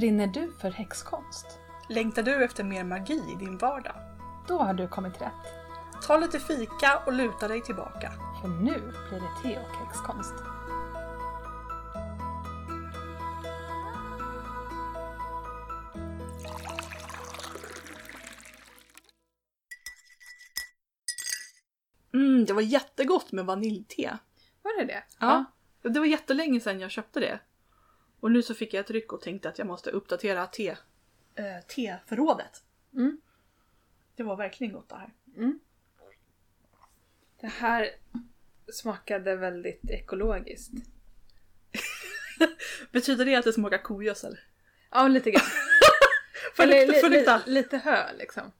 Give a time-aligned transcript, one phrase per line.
[0.00, 1.46] Brinner du för häxkonst?
[1.88, 3.94] Längtar du efter mer magi i din vardag?
[4.48, 5.32] Då har du kommit rätt.
[6.06, 8.12] Ta lite fika och luta dig tillbaka.
[8.40, 10.34] För nu blir det te och häxkonst.
[22.14, 24.18] Mm, det var jättegott med vaniljte.
[24.62, 25.02] Var det det?
[25.18, 25.44] Ja.
[25.82, 27.40] Det var jättelänge sedan jag köpte det.
[28.20, 30.76] Och nu så fick jag ett ryck och tänkte att jag måste uppdatera te,
[31.34, 32.62] äh, teförrådet.
[32.94, 33.20] Mm.
[34.16, 35.10] Det var verkligen gott det här.
[37.40, 37.90] Det här
[38.72, 40.72] smakade väldigt ekologiskt.
[42.92, 44.38] Betyder det att det smakar kogödsel?
[44.90, 45.42] Ja, lite grann.
[46.58, 47.08] Eller lukta-
[47.46, 48.52] li, li, lite hö liksom.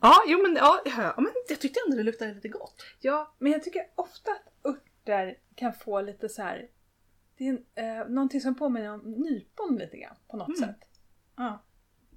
[0.00, 2.84] Ja, jo men, ja, ja, men jag tyckte ändå det luktade lite gott.
[3.00, 6.68] Ja, men jag tycker ofta att örter kan få lite så här.
[7.38, 10.60] Det är eh, någonting som påminner om nypon lite grann på något Mm.
[10.60, 10.88] sätt.
[11.36, 11.62] Ja.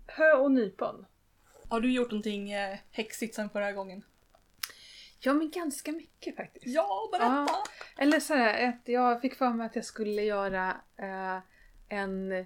[0.07, 1.05] Hö och nypon.
[1.69, 4.03] Har du gjort någonting eh, häxigt sen förra gången?
[5.19, 6.65] Ja, men ganska mycket faktiskt.
[6.67, 7.25] Ja, berätta!
[7.47, 7.63] Ja.
[7.97, 11.37] Eller så här, att jag fick för mig att jag skulle göra eh,
[11.89, 12.45] en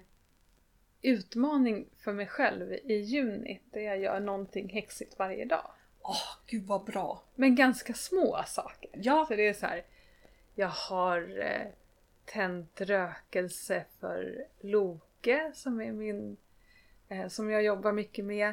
[1.02, 5.70] utmaning för mig själv i juni där jag gör någonting häxigt varje dag.
[6.02, 7.22] Åh, gud vad bra!
[7.34, 8.90] Men ganska små saker.
[8.94, 9.84] Ja, Så det är så här,
[10.54, 11.66] jag har eh,
[12.26, 16.36] tänt rökelse för Loke som är min,
[17.08, 18.52] eh, som jag jobbar mycket med.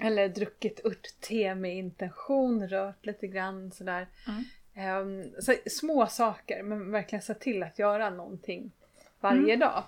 [0.00, 4.08] Eller druckit örtte med intention, rört lite grann sådär.
[4.28, 4.44] Mm.
[4.74, 8.72] Ehm, så små saker men verkligen se till att göra någonting
[9.20, 9.84] varje dag.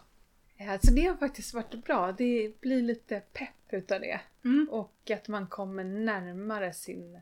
[0.57, 2.13] Eh, Så det har faktiskt varit bra.
[2.13, 4.21] Det blir lite pepp utav det.
[4.45, 4.69] Mm.
[4.71, 7.21] Och att man kommer närmare sin,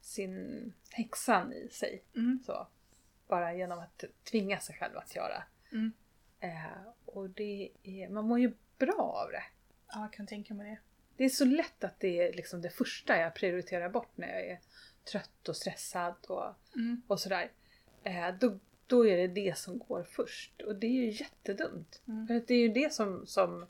[0.00, 2.02] sin häxan i sig.
[2.16, 2.38] Mm.
[2.46, 2.66] Så.
[3.28, 5.42] Bara genom att tvinga sig själv att göra.
[5.72, 5.92] Mm.
[6.40, 9.42] Eh, och det är, man mår ju bra av det.
[9.92, 10.78] ja, jag kan tänka mig det.
[11.16, 14.46] Det är så lätt att det är liksom det första jag prioriterar bort när jag
[14.46, 14.60] är
[15.12, 17.02] trött och stressad och, Mm.
[17.06, 17.50] och sådär.
[18.02, 20.62] Eh, då, då är det det som går först.
[20.62, 22.02] Och det är ju jättedumt.
[22.08, 22.26] Mm.
[22.26, 23.66] För det är ju det som, som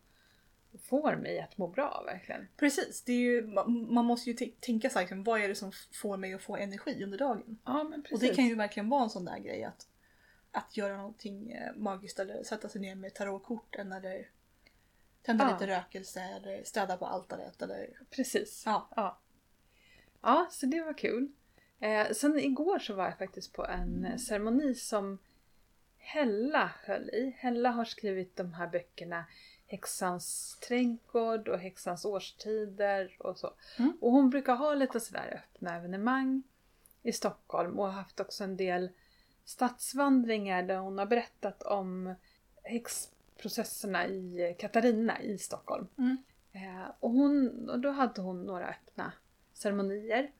[0.79, 2.49] får mig att må bra verkligen.
[2.57, 5.73] Precis, det är ju, man, man måste ju tänka sig liksom, vad är det som
[5.93, 7.59] får mig att få energi under dagen?
[7.65, 8.15] Ja men precis.
[8.15, 9.87] Och det kan ju verkligen vara en sån där grej att,
[10.51, 14.29] att göra någonting eh, magiskt eller sätta sig ner med tarotkorten eller
[15.23, 15.53] tända Ja.
[15.53, 18.01] lite rökelse eller städa på altaret eller...
[18.11, 18.63] Precis.
[18.67, 18.89] Ja.
[18.97, 19.19] Ja,
[20.23, 21.33] ja så det var kul.
[21.81, 25.19] Eh, sen igår så var jag faktiskt på en ceremoni som
[25.99, 27.37] Hella höll i.
[27.39, 29.25] Hella har skrivit de här böckerna
[29.67, 33.51] Häxans trädgård och Häxans årstider och så.
[33.79, 33.99] Mm.
[34.01, 36.43] Och hon brukar ha lite sådär öppna evenemang
[37.03, 38.91] i Stockholm och har haft också en del
[39.45, 42.15] stadsvandringar där hon har berättat om
[42.63, 45.87] häxprocesserna i Katarina i Stockholm.
[45.99, 46.17] Mm.
[46.53, 49.13] Eh, och, hon, och då hade hon några öppna
[49.53, 50.31] ceremonier.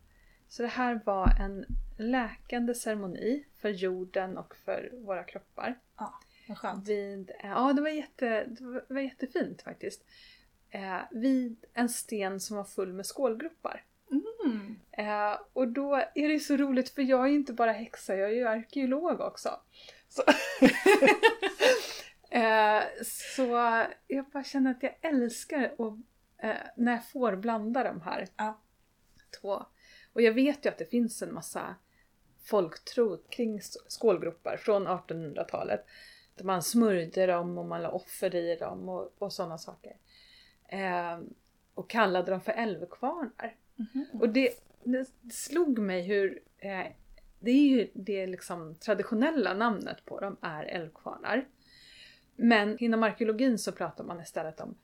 [0.49, 1.65] Så det här var en
[1.99, 5.79] läkande ceremoni för jorden och för våra kroppar.
[5.97, 6.89] Ja, vad skönt.
[6.89, 10.05] Vid, eh, ja, det var, jätte, det var, jättefint faktiskt.
[10.71, 13.85] Eh, vid en sten som var full med skålgropar.
[14.11, 14.81] Mm.
[14.93, 18.31] Eh, och då är det så roligt för jag är ju inte bara häxa, jag
[18.31, 19.61] är ju arkeolog också.
[20.09, 20.23] Så,
[22.31, 23.43] eh, så
[24.07, 25.99] jag bara känner att jag älskar att,
[26.43, 28.63] eh, när jag får blanda de här Ja.
[29.41, 29.67] två.
[30.13, 31.77] Och jag vet ju att det finns en massa
[32.45, 35.87] folktro kring skålgropar från 1800-talet.
[36.37, 39.97] Där man smörjde dem och man la offer i dem och, och sådana saker.
[40.69, 41.19] Eh,
[41.75, 43.57] och kallade dem för älvkvarnar.
[43.77, 44.07] Mhm.
[44.21, 44.51] Och det,
[44.85, 46.87] det slog mig hur eh,
[47.39, 51.49] det är ju det liksom traditionella namnet på dem är älvkvarnar.
[52.37, 54.75] Men inom arkeologin så pratar man istället om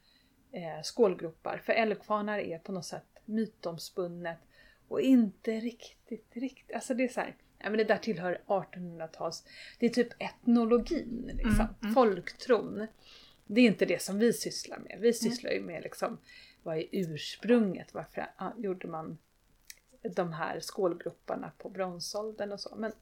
[0.53, 1.59] eh, skålgropar.
[1.59, 4.39] För älvkvarnar är på något sätt mytomspunnet
[4.89, 9.45] och inte riktigt, riktigt, alltså det är så här, ja men det där tillhör 1800-tals,
[9.79, 11.95] det är typ etnologin liksom, Mm, mm.
[11.95, 12.87] folktron.
[13.47, 14.99] Det är inte det som vi sysslar med.
[15.01, 16.19] Vi sysslar ju med liksom,
[16.63, 17.95] vad är ursprunget?
[17.95, 18.27] Varför
[18.57, 19.19] gjorde man
[20.03, 22.75] de här skålgroparna på bronsåldern och så.
[22.77, 22.93] Men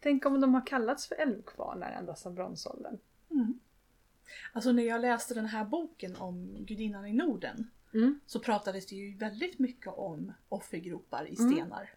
[0.00, 2.98] tänk om de har kallats för älvkvarnar ända sedan bronsåldern.
[3.30, 3.58] Mm.
[4.52, 8.96] Alltså när jag läste den här boken om gudinnan i Norden Mm, så pratades det
[8.96, 11.52] ju väldigt mycket om offergropar i Mm.
[11.52, 11.90] stenar.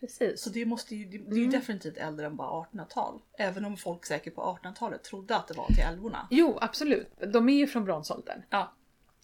[0.00, 0.42] Precis.
[0.42, 1.50] Så det, måste ju, det det är ju Mm.
[1.52, 3.20] definitivt äldre än bara 1800-tal.
[3.38, 6.26] Även om folk säkert på 1800-talet trodde att det var till älvorna.
[6.30, 7.08] Jo, absolut.
[7.32, 8.42] De är ju från bronsåldern.
[8.50, 8.72] Ja.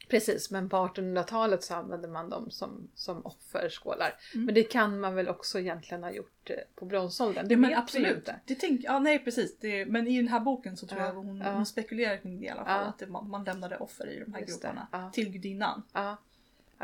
[0.09, 4.15] Precis, men på 1800-talet så använde man dem som, som offerskålar.
[4.35, 4.47] Mm.
[4.47, 7.49] Men det kan man väl också egentligen ha gjort eh, på bronsåldern?
[7.49, 8.17] Det Ja, men absolut.
[8.17, 8.41] inte.
[8.45, 9.59] Det tänk, ja, nej precis.
[9.59, 11.53] Det, men i den här boken så tror Ja, jag hon, ja.
[11.53, 12.85] hon spekulerar kring det i alla fall.
[12.89, 15.83] Att det, man, man lämnade offer i de här Just groparna till gudinnan.
[15.93, 16.17] Ja.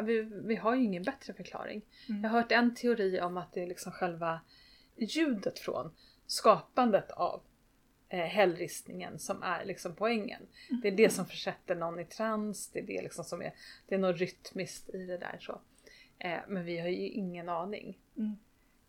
[0.03, 1.83] Vi, vi har ju ingen bättre förklaring.
[2.09, 2.23] Mm.
[2.25, 4.41] Jag har hört en teori om att det är liksom själva
[4.97, 5.91] ljudet från
[6.27, 7.43] skapandet av
[8.09, 10.43] eh, hällristningen som är liksom poängen.
[10.83, 13.53] Det är det som försätter någon i trans, det är det liksom som är,
[13.89, 15.61] det är något rytmiskt i det där så.
[16.19, 17.99] Eh, men vi har ju ingen aning.
[18.17, 18.37] Mm.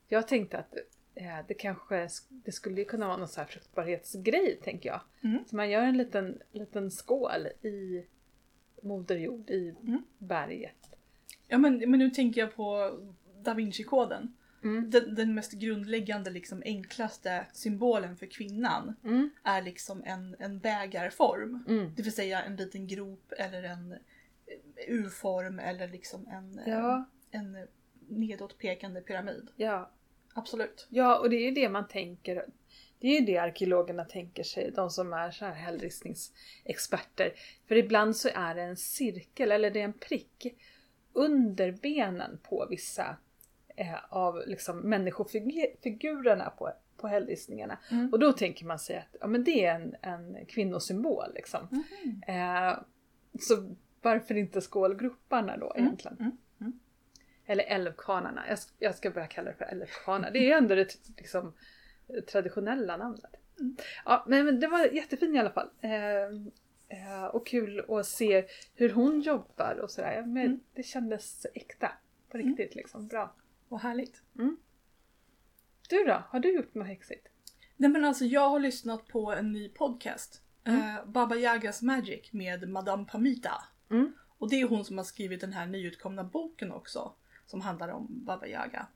[0.07, 0.75] Jag tänkte att
[1.15, 5.01] eh, det kanske det skulle kunna vara någon så här fruktbarhetsgrej tänker jag.
[5.23, 5.43] Mm.
[5.47, 8.05] Så man gör en liten, liten skål i
[8.81, 10.03] Moder Jord, i Mm.
[10.17, 10.92] berget.
[11.53, 12.97] Ja men, men nu tänker jag på
[13.43, 14.33] Da Vinci-koden.
[14.63, 14.89] Mm.
[14.89, 19.29] Den, den mest grundläggande, liksom enklaste symbolen för kvinnan Mm.
[19.43, 21.63] är liksom en, en bägarform.
[21.67, 21.93] Mm.
[21.95, 23.97] Det vill säga en liten grop eller en eh,
[24.87, 27.67] U-form eller liksom en, eh, Ja, en
[28.09, 29.47] nedåtpekande pyramid.
[29.55, 29.91] ja.
[30.35, 30.87] Absolut.
[30.89, 32.45] ja, och det är ju det man tänker.
[32.99, 37.33] Det är ju det arkeologerna tänker sig, de som är så här hällristningsexperter.
[37.67, 40.55] För ibland så är det en cirkel, eller det är en prick,
[41.13, 43.17] under benen på vissa
[43.75, 47.77] eh, av liksom människofigurerna på, på hällristningarna.
[47.91, 48.09] Mm.
[48.13, 51.33] Och då tänker man sig att ja, men det är en, en kvinnosymbol.
[51.35, 51.67] Liksom.
[51.71, 52.23] Mhm.
[52.27, 52.77] Eh,
[53.39, 56.17] så varför inte skålgroparna då Mm, egentligen?
[56.19, 56.79] mm, mm.
[57.45, 58.43] Eller älvkvarnarna.
[58.49, 60.31] Jag, jag ska börja kalla det för älvkvarnar.
[60.31, 61.53] Det är ju ändå det liksom,
[62.31, 63.35] traditionella namnet.
[63.59, 63.75] Mm.
[64.05, 65.69] Ja, men, men det var jättefint i alla fall.
[65.81, 65.91] Eh,
[66.93, 68.45] eh, och kul att se
[68.75, 70.23] hur hon jobbar och sådär.
[70.25, 70.59] Men Mm.
[70.73, 71.91] Det kändes äkta.
[72.29, 73.07] På riktigt liksom.
[73.07, 73.35] Bra.
[73.69, 74.21] Vad härligt.
[75.89, 76.23] Du då?
[76.29, 77.27] Har du gjort något häxigt?
[77.77, 80.41] Nej men alltså jag har lyssnat på en ny podcast.
[80.63, 80.79] Mm.
[80.81, 83.63] Eh, Baba Yagas Magic med Madame Pamita.
[83.91, 84.13] Mm.
[84.37, 87.13] Och det är hon som har skrivit den här nyutkomna boken också.
[87.45, 88.87] Som handlar om Baba Yaga.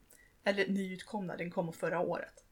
[0.43, 2.43] Eller nyutkomna, den kom förra året.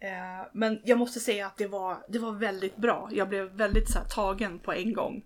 [0.00, 3.08] Eh, men jag måste säga att det var, det var väldigt bra.
[3.12, 5.24] Jag blev väldigt så här, tagen på en gång.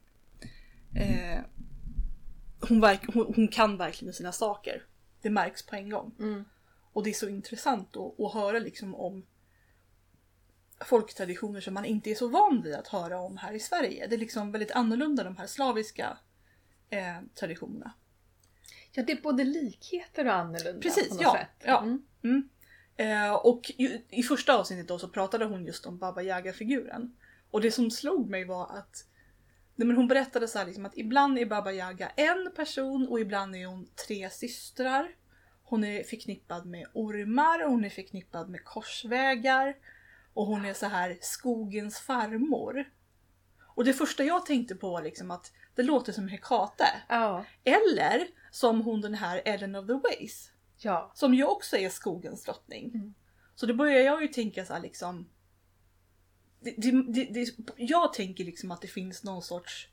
[0.97, 1.41] Eh,
[2.69, 4.83] hon, verk, hon, hon kan verkligen sina saker.
[5.23, 6.15] Det märks på en gång.
[6.19, 6.45] Mm.
[6.93, 9.27] Och det är så intressant att, att höra liksom om
[10.85, 14.07] folktraditioner som man inte är så van vid att höra om här i Sverige.
[14.07, 16.19] Det är liksom väldigt annorlunda de här slaviska
[16.91, 17.93] eh, traditionerna.
[18.93, 21.65] Ja, det är både likheter och annorlunda Precis, på något ja, sätt.
[21.65, 21.83] ja.
[21.83, 22.03] Mm.
[22.23, 22.49] Mm.
[23.01, 27.17] Eh, och ju, i första avsnittet då så pratade hon just om Baba Yaga-figuren.
[27.51, 29.05] Och det som slog mig var att
[29.77, 33.21] nej men hon berättade så här liksom att ibland är Baba Yaga en person och
[33.21, 35.09] ibland är hon tre systrar.
[35.63, 39.77] Hon är förknippad med ormar, hon är förknippad med korsvägar
[40.35, 42.85] och hon är så här skogens farmor.
[43.61, 46.89] Och det första jag tänkte på var liksom att det låter som Hekate.
[47.09, 47.45] Ja.
[47.65, 50.50] Eller som hon den här Ellen of the Ways.
[50.81, 51.13] Ja.
[51.15, 52.91] Som ju också är skogens drottning.
[52.95, 53.15] Mm.
[53.55, 55.29] Så då börjar jag ju tänka så här liksom.
[56.61, 59.89] Det, det, det, jag tänker liksom att det finns någon sorts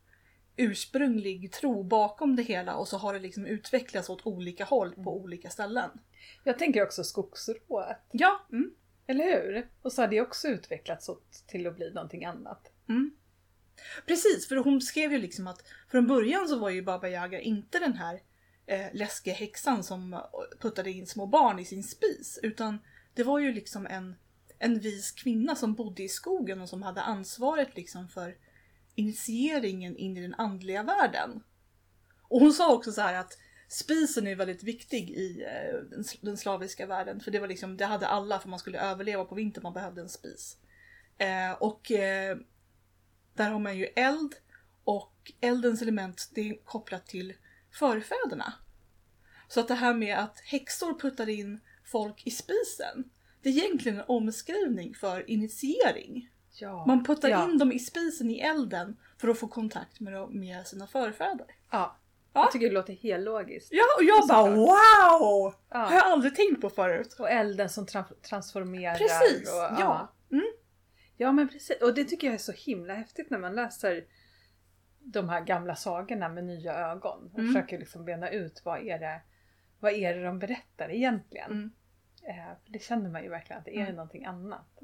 [0.58, 5.18] ursprunglig tro bakom det hela och så har det liksom utvecklats åt olika håll på
[5.18, 5.90] olika ställen.
[6.44, 7.98] Jag tänker också skogsrået.
[8.12, 8.72] Ja, mm,
[9.08, 9.70] Eller hur?
[9.82, 12.72] Och så har det också utvecklats åt, till att bli någonting annat.
[12.90, 13.12] mm.
[14.06, 17.80] Precis, för hon skrev ju liksom att från början så var ju Baba Yaga inte
[17.80, 18.20] den här
[18.68, 20.22] eh, läskiga häxan som eh,
[20.60, 22.40] puttade in små barn i sin spis.
[22.44, 22.80] Utan
[23.14, 24.16] det var ju liksom en,
[24.60, 28.38] en vis kvinna som bodde i skogen och som hade ansvaret liksom för
[28.96, 31.44] initieringen in i den andliga världen.
[32.22, 33.38] Och hon sa också så här att
[33.68, 37.20] spisen är väldigt viktig i eh, den, den slaviska världen.
[37.20, 40.02] För det var liksom, det hade alla för man skulle överleva på vintern, man behövde
[40.02, 40.58] en spis.
[41.18, 42.38] Eh, och eh,
[43.34, 44.36] där har man ju eld
[44.84, 47.34] och eldens element det är kopplat till
[47.80, 48.54] förfäderna.
[49.48, 53.10] Så att det här med att häxor puttar in folk i spisen,
[53.42, 56.30] det är egentligen en omskrivning för initiering.
[56.60, 56.86] Ja.
[56.86, 57.44] Man puttar ja.
[57.44, 61.46] in dem i spisen i elden för att få kontakt med, dem, med sina förfäder.
[61.72, 61.98] Ja.
[62.34, 62.44] Ja.
[62.44, 63.70] Jag tycker det låter helt logiskt.
[63.72, 65.54] Ja, och jag bara wow!
[65.70, 65.78] Ja.
[65.78, 67.16] Har jag aldrig tänkt på förut.
[67.20, 68.96] Och elden som tra- transformerar.
[68.96, 70.14] Precis, och, ja.
[70.32, 70.46] Mm.
[71.18, 71.82] Ja men precis.
[71.82, 74.04] Och det tycker jag är så himla häftigt när man läser
[75.14, 77.30] de här gamla sagorna med nya ögon.
[77.34, 77.54] Och Mm.
[77.54, 79.22] försöker liksom bena ut vad är det,
[79.80, 81.52] vad är det de berättar egentligen.
[81.52, 81.72] Mm.
[82.24, 83.96] Eh, det känner man ju verkligen att det är Mm.
[83.96, 84.80] någonting annat.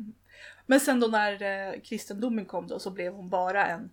[0.65, 3.92] Men sen då när eh, kristendomen kom då så blev hon bara en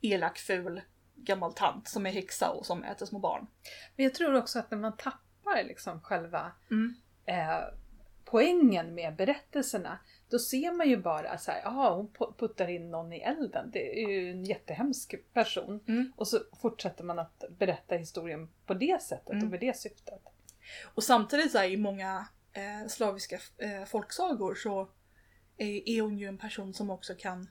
[0.00, 0.80] elak, ful
[1.14, 3.46] gammal tant som är häxa och som äter små barn.
[3.96, 6.94] Men jag tror också att när man tappar liksom själva Mm.
[7.26, 7.60] eh,
[8.24, 9.98] poängen med berättelserna.
[10.30, 13.70] Då ser man ju bara så här, jaha hon pu- puttar in någon i elden.
[13.72, 15.80] Det är ju en jättehemsk person.
[15.88, 16.12] Mm.
[16.16, 19.44] Och så fortsätter man att berätta historien på det sättet Mm.
[19.44, 20.22] och med det syftet.
[20.94, 24.88] Och samtidigt så här, i många eh, slaviska eh, folksagor så
[25.56, 27.48] är, är hon ju en person som också kan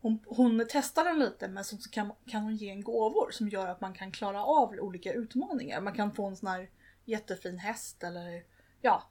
[0.00, 3.66] hon, hon testar den lite men så kan, kan hon ge en gåvor som gör
[3.66, 5.80] att man kan klara av olika utmaningar.
[5.80, 6.70] Man kan få en sån här
[7.04, 8.44] jättefin häst eller
[8.80, 9.02] ja,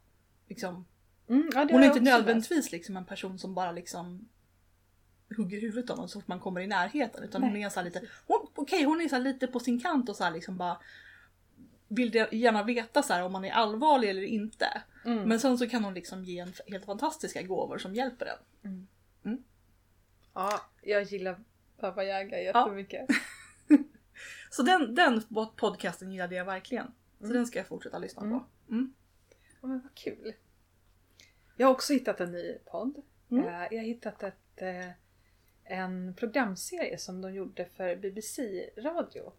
[0.48, 0.86] liksom.
[1.30, 4.30] Mm, ja, Hon är inte nödvändigtvis liksom en person som bara liksom
[5.38, 7.24] hugger huvudet av en så fort man kommer i närheten.
[7.24, 10.10] Utan hon Nej, är så lite, hon, okej hon är så lite på sin kant
[10.10, 10.78] och så här liksom bara
[11.88, 14.82] vill gärna veta så om man är allvarlig eller inte.
[15.06, 15.24] Mm.
[15.30, 18.26] Men sen så kan hon liksom ge en helt fantastiska gåvor som hjälper
[18.62, 18.88] en.
[20.34, 21.40] Ja, jag gillar
[21.82, 23.08] Baba Yaga jättemycket.
[24.50, 25.22] Så den, den
[25.56, 26.92] podcasten gillade jag verkligen.
[27.20, 27.36] Så Mm.
[27.38, 28.40] den ska jag fortsätta lyssna Mm.
[28.40, 28.46] på.
[28.70, 28.94] Mm.
[29.62, 30.34] Ja, men vad kul.
[31.60, 33.02] Jag har också hittat en ny podd.
[33.32, 33.48] Mm.
[33.48, 34.90] Eh, Jag har hittat ett, eh,
[35.64, 39.32] en programserie som de gjorde för BBC Radio.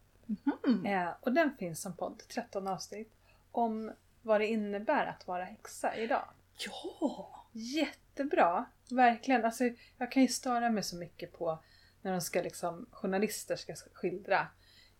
[0.87, 3.12] Eh, Och den finns som podd, 13 avsnitt,
[3.53, 6.29] om vad det innebär att vara häxa idag.
[6.67, 7.47] Ja!
[7.53, 8.65] Jättebra!
[8.91, 9.45] Verkligen.
[9.45, 9.65] Alltså,
[9.99, 11.59] jag kan ju störa mig så mycket på
[12.03, 14.47] när de ska liksom, journalister ska skildra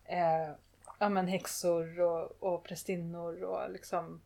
[0.05, 0.51] eh,
[0.99, 4.21] ja, men häxor och, och prästinnor och liksom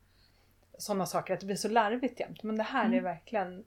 [0.77, 1.33] sådana saker.
[1.33, 2.43] Att det blir så larvigt jämt.
[2.43, 3.03] Men det här är Mm.
[3.03, 3.65] verkligen,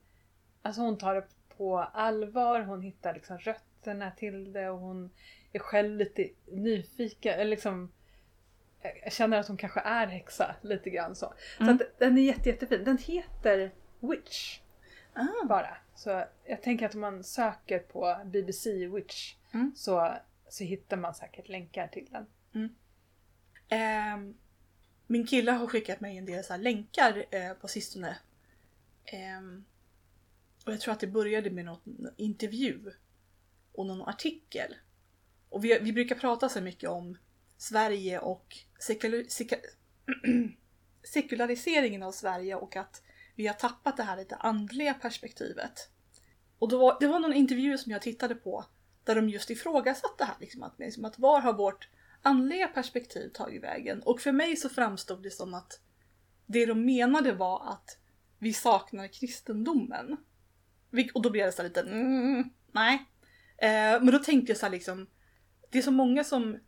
[0.63, 1.25] alltså hon tar det
[1.57, 5.11] på allvar, hon hittar liksom rötterna till det och hon
[5.53, 7.35] är själv lite nyfiken.
[7.35, 7.93] Eller liksom,
[9.03, 11.35] jag känner att hon kanske är häxa lite grann så.
[11.61, 11.79] Mm.
[11.79, 12.85] Så att den är jätte, jättefin.
[12.85, 14.61] Den heter Witch
[15.15, 15.45] Ah.
[15.49, 15.77] bara.
[15.95, 19.73] Så jag tänker att om man söker på BBC Witch Mm.
[19.77, 20.15] så,
[20.49, 22.27] så hittar man säkert länkar till den.
[23.69, 24.35] Ehm,
[25.11, 28.19] min kille har skickat mig en del så här länkar eh, på sistone.
[29.05, 29.41] Eh,
[30.67, 32.93] och jag tror att det började med någon intervju
[33.73, 34.75] och någon artikel.
[35.49, 37.19] Och vi, vi brukar prata så mycket om
[37.57, 39.57] Sverige och sekul, seka,
[41.13, 43.03] sekulariseringen av Sverige och att
[43.35, 45.91] vi har tappat det här lite andliga perspektivet.
[46.59, 48.65] Och var, det var någon intervju som jag tittade på
[49.05, 50.37] där de just ifrågasatte det här.
[50.41, 51.89] Liksom, att, liksom, att var har vårt
[52.23, 54.03] andliga perspektiv tagit vägen?
[54.03, 55.81] Och för mig så framstod det som att
[56.47, 57.99] det de menade var att
[58.39, 60.17] vi saknar kristendomen.
[61.15, 62.95] Och då blev det så lite mm, nej.
[63.59, 65.07] Eh, men då tänkte jag så liksom,
[65.71, 66.59] det är så många som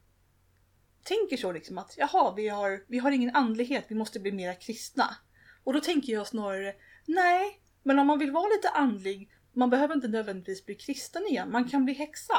[1.02, 4.54] tänker så liksom att jaha, vi har, vi har ingen andlighet, vi måste bli mera
[4.54, 5.16] kristna.
[5.64, 6.74] Och då tänker jag snarare,
[7.06, 11.50] nej, men om man vill vara lite andlig, man behöver inte nödvändigtvis bli kristen igen,
[11.50, 12.38] man kan bli häxa.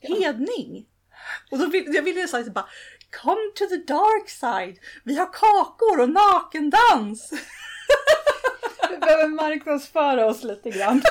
[0.00, 0.88] Hedning!
[1.50, 2.68] Och då vill, jag ville säga bara
[3.22, 4.78] Come to the dark side!
[5.04, 7.32] Vi har kakor och nakendans!
[8.90, 11.02] Vi behöver marknadsföra oss lite grann.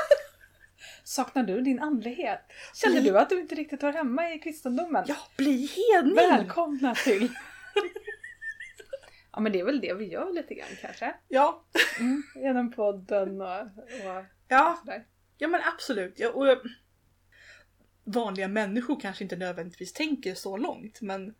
[1.03, 2.39] Saknar du din andlighet?
[2.73, 5.05] Känner du att du inte riktigt hör hemma i kristendomen?
[5.07, 6.15] Ja, bli hedning!
[6.15, 7.31] Välkomna till!
[9.31, 11.15] ja men det är väl det vi gör lite grann kanske.
[11.27, 11.65] Ja,
[11.99, 15.03] Mm, genom podden och, och ja, sådär.
[15.37, 16.13] ja men absolut.
[16.17, 16.57] Ja, och,
[18.05, 21.33] vanliga människor kanske inte nödvändigtvis tänker så långt men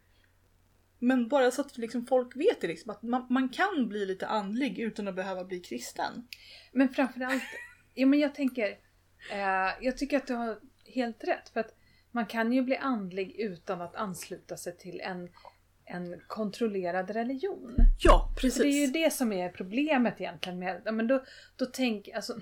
[1.00, 4.28] men bara så att liksom folk vet det liksom, att man, man kan bli lite
[4.28, 6.28] andlig utan att behöva bli kristen.
[6.72, 7.44] Men framförallt,
[7.94, 8.70] ja men jag tänker,
[9.32, 11.50] eh, jag tycker att du har helt rätt.
[11.50, 11.76] För att
[12.12, 15.30] man kan ju bli andlig utan att ansluta sig till en,
[15.86, 17.76] en kontrollerad religion.
[18.00, 18.58] Ja, precis.
[18.58, 21.24] För det är ju det som är problemet egentligen med, ja men då,
[21.56, 22.40] då tänk, alltså,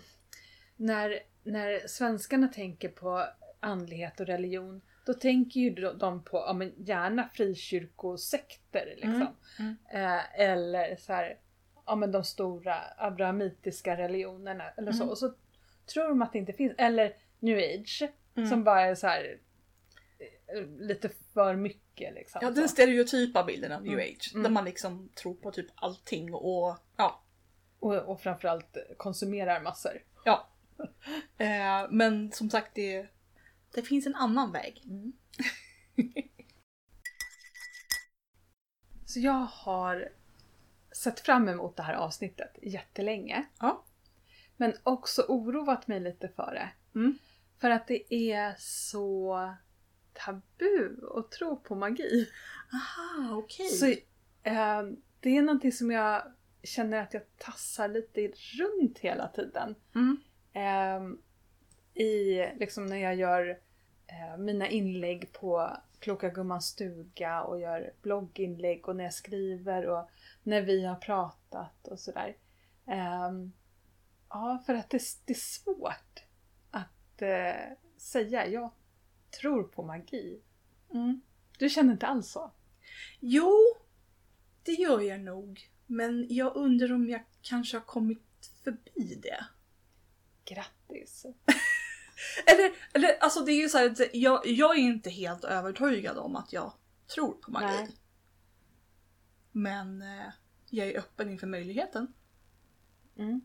[0.75, 3.25] när, när svenskarna tänker på
[3.63, 9.11] andlighet och religion, då tänker ju de- på, ja men gärna frikyrkosekter liksom.
[9.59, 10.15] Mm, mm.
[10.17, 11.37] Eh, eller så här,
[11.85, 15.03] ja men de stora abrahamitiska religionerna eller så.
[15.03, 15.09] Mm.
[15.09, 15.33] Och så
[15.93, 18.03] tror de att det inte finns, eller new age,
[18.35, 18.49] Mm.
[18.49, 19.37] som bara är så här
[20.19, 22.39] eh, lite för mycket liksom.
[22.43, 24.05] Ja, den stereotypa bilden av new Mm.
[24.05, 24.31] age.
[24.33, 24.43] Mm.
[24.43, 27.21] Där man liksom tror på typ allting och ja.
[27.79, 30.03] och, och framförallt konsumerar massor.
[30.25, 30.47] ja.
[31.37, 33.07] Eh, men som sagt, det,
[33.73, 34.83] det finns en annan väg.
[39.05, 40.09] Så jag har
[41.03, 43.45] sett fram emot det här avsnittet jättelänge.
[43.59, 43.83] Ja.
[44.57, 46.69] Men också oroat mig lite för det.
[46.99, 47.17] Mm.
[47.59, 49.53] För att det är så
[50.13, 52.29] tabu att tro på magi.
[52.73, 53.69] Aha, okej.
[53.69, 53.85] Så
[54.43, 54.83] eh,
[55.19, 56.23] det är någonting som jag
[56.63, 58.27] känner att jag tassar lite
[58.59, 59.75] runt hela tiden.
[59.95, 60.17] Mm.
[60.53, 61.17] Eh,
[62.03, 63.59] I liksom när jag gör
[64.37, 70.09] mina inlägg på Kloka Gummans stuga och gör blogginlägg och när jag skriver och
[70.43, 72.35] när vi har pratat och sådär.
[72.87, 73.31] Eh,
[74.33, 76.23] Ja, för att det, det är svårt
[76.71, 78.71] att eh, säga jag
[79.41, 80.41] tror på magi.
[80.93, 81.21] Mm.
[81.59, 82.51] Du känner inte alls så?
[83.19, 83.59] Jo,
[84.63, 85.69] det gör jag nog.
[85.85, 89.45] Men jag undrar om jag kanske har kommit förbi det.
[90.45, 91.25] Grattis!
[92.45, 96.17] Eller, eller alltså det är ju så här att jag, jag är inte helt övertygad
[96.17, 96.73] om att jag
[97.15, 97.65] tror på magi.
[97.65, 97.87] Nej.
[99.51, 100.33] Men eh,
[100.69, 102.13] jag är öppen inför möjligheten.
[103.17, 103.41] Mm.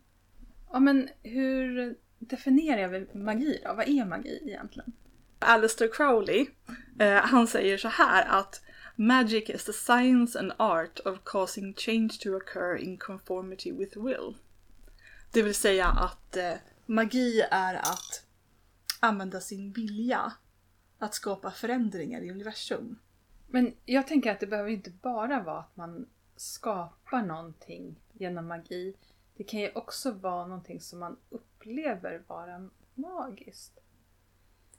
[0.70, 3.74] Ja, men hur definierar vi magi då?
[3.74, 4.92] Vad är magi egentligen?
[5.38, 6.46] Aleister Crowley,
[6.98, 8.62] eh, han säger så här att
[8.96, 14.36] Magic is the science and art of causing change to occur in conformity with will.
[15.32, 16.52] Det vill säga att eh,
[16.86, 18.24] magi är att
[19.00, 20.32] använda sin vilja
[20.98, 22.98] att skapa förändringar i universum.
[23.46, 28.94] Men jag tänker att det behöver inte bara vara att man skapar någonting genom magi.
[29.36, 33.78] Det kan ju också vara någonting som man upplever vara magiskt.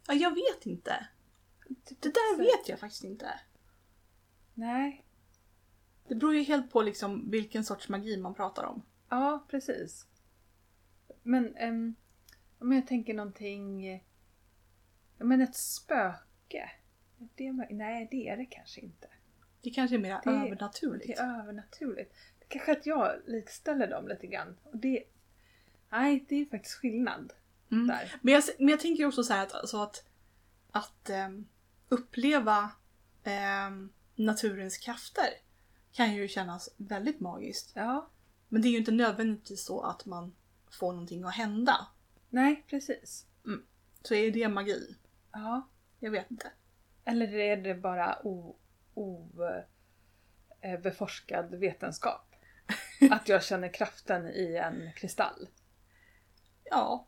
[0.07, 1.07] Ja, jag vet inte.
[1.99, 3.39] Det där vet jag faktiskt inte.
[4.53, 5.05] Nej.
[6.07, 8.81] Det beror ju helt på liksom vilken sorts magi man pratar om.
[9.09, 10.05] Ja, precis.
[11.23, 11.95] Men um,
[12.59, 14.03] om jag tänker någonting...
[15.19, 16.71] Men ett spöke.
[17.19, 19.07] Är Det, nej, det är det kanske inte.
[19.61, 21.07] Det kanske är mer Det- övernaturligt.
[21.07, 22.15] Det är övernaturligt.
[22.39, 24.57] Det kanske att jag likställer dem lite grann.
[24.63, 25.03] Och det,
[25.89, 27.33] nej, det är faktiskt skillnad
[27.71, 27.87] Mm.
[27.87, 28.15] där.
[28.21, 30.05] Men, jag, men jag tänker också så att, alltså att,
[30.71, 31.47] att ehm,
[31.89, 32.71] uppleva
[33.23, 35.27] ehm, naturens krafter
[35.91, 37.71] kan ju kännas väldigt magiskt.
[37.75, 38.09] Ja,
[38.47, 40.35] Men det är ju inte nödvändigtvis så att man
[40.71, 41.87] får någonting att hända.
[42.29, 43.25] nej, precis.
[44.03, 44.95] Så är det magi?
[45.39, 45.69] Ja.
[45.99, 46.51] Jag vet inte.
[47.05, 48.55] Eller är det bara o,
[48.93, 49.29] o,
[50.61, 50.79] eh,
[51.59, 52.35] vetenskap?
[53.11, 55.47] Att jag känner kraften i en kristall.
[56.63, 57.07] Ja.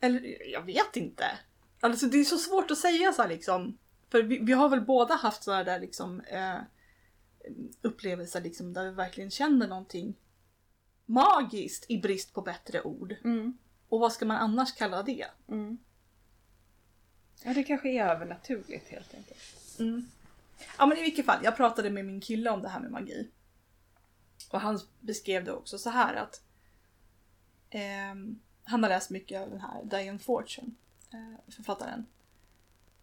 [0.00, 1.24] Eller jag vet inte.
[1.80, 3.78] Alltså det är så svårt att säga så här liksom.
[4.10, 6.58] För vi, vi har väl båda haft sådana där liksom eh,
[7.82, 10.14] upplevelser liksom där vi verkligen känner någonting
[11.06, 13.14] magiskt i brist på bättre ord.
[13.24, 13.58] Mm.
[13.88, 15.26] Och vad ska man annars kalla det?
[15.48, 15.78] Mm.
[17.44, 19.78] Ja, det kanske är övernaturligt helt enkelt.
[19.78, 20.10] Mm.
[20.78, 23.28] Ja men i vilket fall, jag pratade med min kille om det här med magi.
[24.50, 26.42] Och han beskrev det också så här att
[27.70, 28.14] eh,
[28.64, 30.70] han har läst mycket av den här Diane Fortune,
[31.12, 32.06] eh, författaren.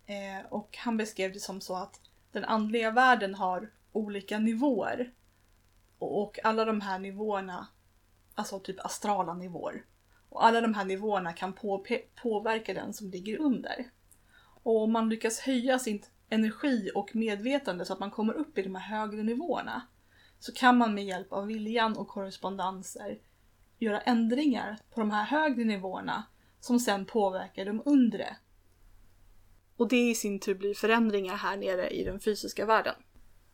[0.05, 1.99] Eh, och han beskrev det som så att
[2.31, 5.11] den andliga världen har olika nivåer.
[5.99, 7.67] Och, och alla de här nivåerna,
[8.35, 9.85] alltså typ astrala nivåer.
[10.29, 11.53] Och alla de här nivåerna kan
[12.15, 13.85] påverka den som ligger under.
[14.69, 18.61] Och om man lyckas höja sin energi och medvetande så att man kommer upp i
[18.61, 19.81] de här högre nivåerna
[20.39, 23.19] så kan man med hjälp av viljan och korrespondenser
[23.79, 26.23] göra ändringar på de här högre nivåerna
[26.59, 28.35] som sen påverkar de undre.
[29.77, 32.95] Och det i sin tur blir förändringar här nere i den fysiska världen.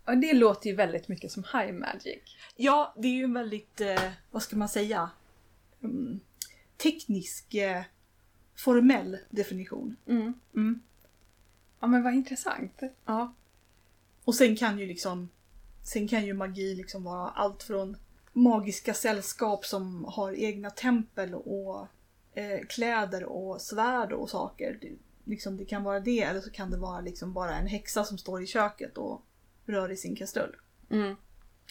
[0.06, 2.21] Och det låter ju väldigt mycket som high magic.
[2.56, 5.10] Ja, det är ju en väldigt, eh, vad ska man säga,
[5.84, 6.19] mm,
[6.78, 7.84] teknisk, eh,
[8.56, 9.95] formell definition.
[10.08, 10.34] Mm.
[10.56, 10.82] Mm.
[11.80, 12.82] Ja men vad intressant.
[13.06, 13.34] Ja.
[14.24, 15.30] Och sen kan ju liksom
[15.86, 17.98] Sen kan ju magi liksom vara allt från
[18.34, 21.88] magiska sällskap som har egna tempel och
[22.34, 24.78] eh, kläder och svärd och saker.
[24.82, 24.92] Det,
[25.24, 28.18] liksom, det kan vara det eller så kan det vara liksom bara en häxa som
[28.18, 29.22] står i köket och
[29.66, 30.56] rör i sin kastrull.
[30.90, 31.16] Mm.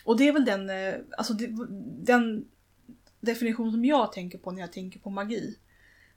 [0.04, 1.46] Och det är väl den, eh, alltså det,
[2.04, 2.48] den
[3.20, 5.58] definition som jag tänker på när jag tänker på magi.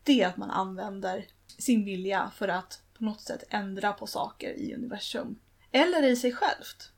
[0.03, 1.25] Det är att man använder
[1.57, 5.39] sin vilja för att på något sätt ändra på saker i universum.
[5.71, 6.91] Eller i sig självt.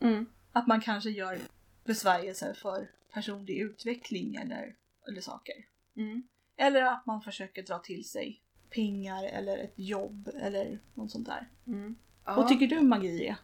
[0.00, 0.26] Mm.
[0.52, 1.38] Att man kanske gör
[1.84, 4.74] besvärjelser för personlig utveckling eller,
[5.08, 5.54] eller saker.
[5.96, 6.22] Mm.
[6.56, 11.48] Eller att man försöker dra till sig pengar eller ett jobb eller något sånt där.
[11.66, 11.96] Mm.
[12.24, 12.34] Ja.
[12.36, 13.36] Vad tycker du magi är?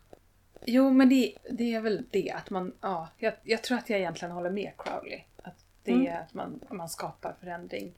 [0.66, 3.98] Jo men det, det är väl det att man, ja, jag, jag tror att jag
[3.98, 5.22] egentligen håller med Crowley.
[5.42, 6.06] Att det Mm.
[6.06, 7.94] är att man, man skapar förändring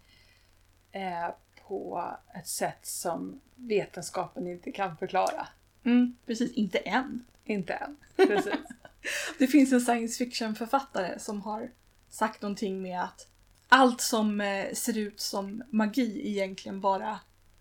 [0.93, 1.29] eh,
[1.69, 5.49] på ett sätt som vetenskapen inte kan förklara.
[5.85, 7.25] Mm, precis, inte än.
[7.45, 7.97] Inte än.
[8.17, 8.55] Precis.
[9.39, 11.71] Det finns en science fiction författare som har
[12.11, 13.29] sagt någonting med att
[13.69, 17.21] allt som eh, ser ut som magi egentligen bara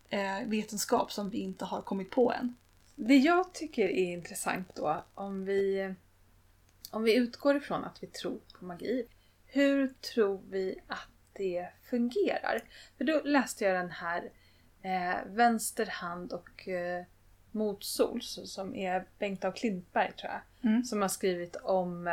[0.10, 2.56] eh, vetenskap som vi inte har kommit på än.
[2.96, 5.94] Det jag tycker är intressant då, om vi,
[6.92, 9.06] om vi utgår ifrån att vi tror på magi.
[9.46, 12.62] Hur tror vi att det fungerar?
[12.98, 14.32] För då läste jag den här
[14.82, 17.06] eh, Vänster hand och eh,
[17.52, 20.72] Motsols som är Bengt av Klintberg tror jag.
[20.72, 20.84] Mm.
[20.84, 22.08] Som har skrivit om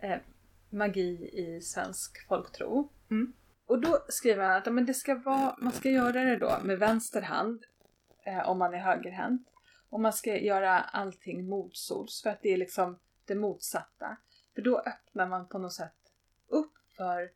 [0.00, 0.18] eh,
[0.70, 2.88] magi i svensk folktro.
[3.10, 3.32] Mm.
[3.66, 6.78] och då skriver han att men det ska vara, man ska göra det då med
[6.78, 7.64] vänster hand
[8.24, 9.46] eh, om man är högerhänt.
[9.88, 14.16] Och man ska göra allting motsols för att det är liksom det motsatta.
[14.54, 16.12] För då öppnar man på något sätt
[16.48, 17.30] upp för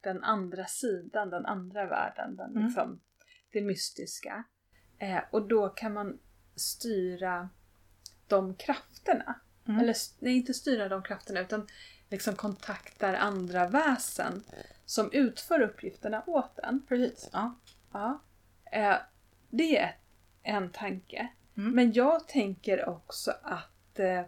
[0.00, 2.64] den andra sidan, den andra världen, den, Mm.
[2.66, 3.00] liksom,
[3.52, 4.44] det mystiska.
[4.98, 6.18] Eh, och då kan man
[6.56, 7.48] styra
[8.26, 9.40] de krafterna.
[9.68, 9.80] Mm.
[9.80, 11.66] Eller nej, inte styra de krafterna utan
[12.08, 14.42] liksom kontaktar andra väsen
[14.84, 16.86] som utför uppgifterna åt en.
[16.86, 17.30] Precis.
[17.32, 17.54] Ja.
[17.92, 18.22] Ja.
[18.72, 18.96] Eh,
[19.50, 19.96] det är
[20.42, 21.28] en tanke.
[21.56, 21.74] Mm.
[21.74, 24.24] Men jag tänker också att eh,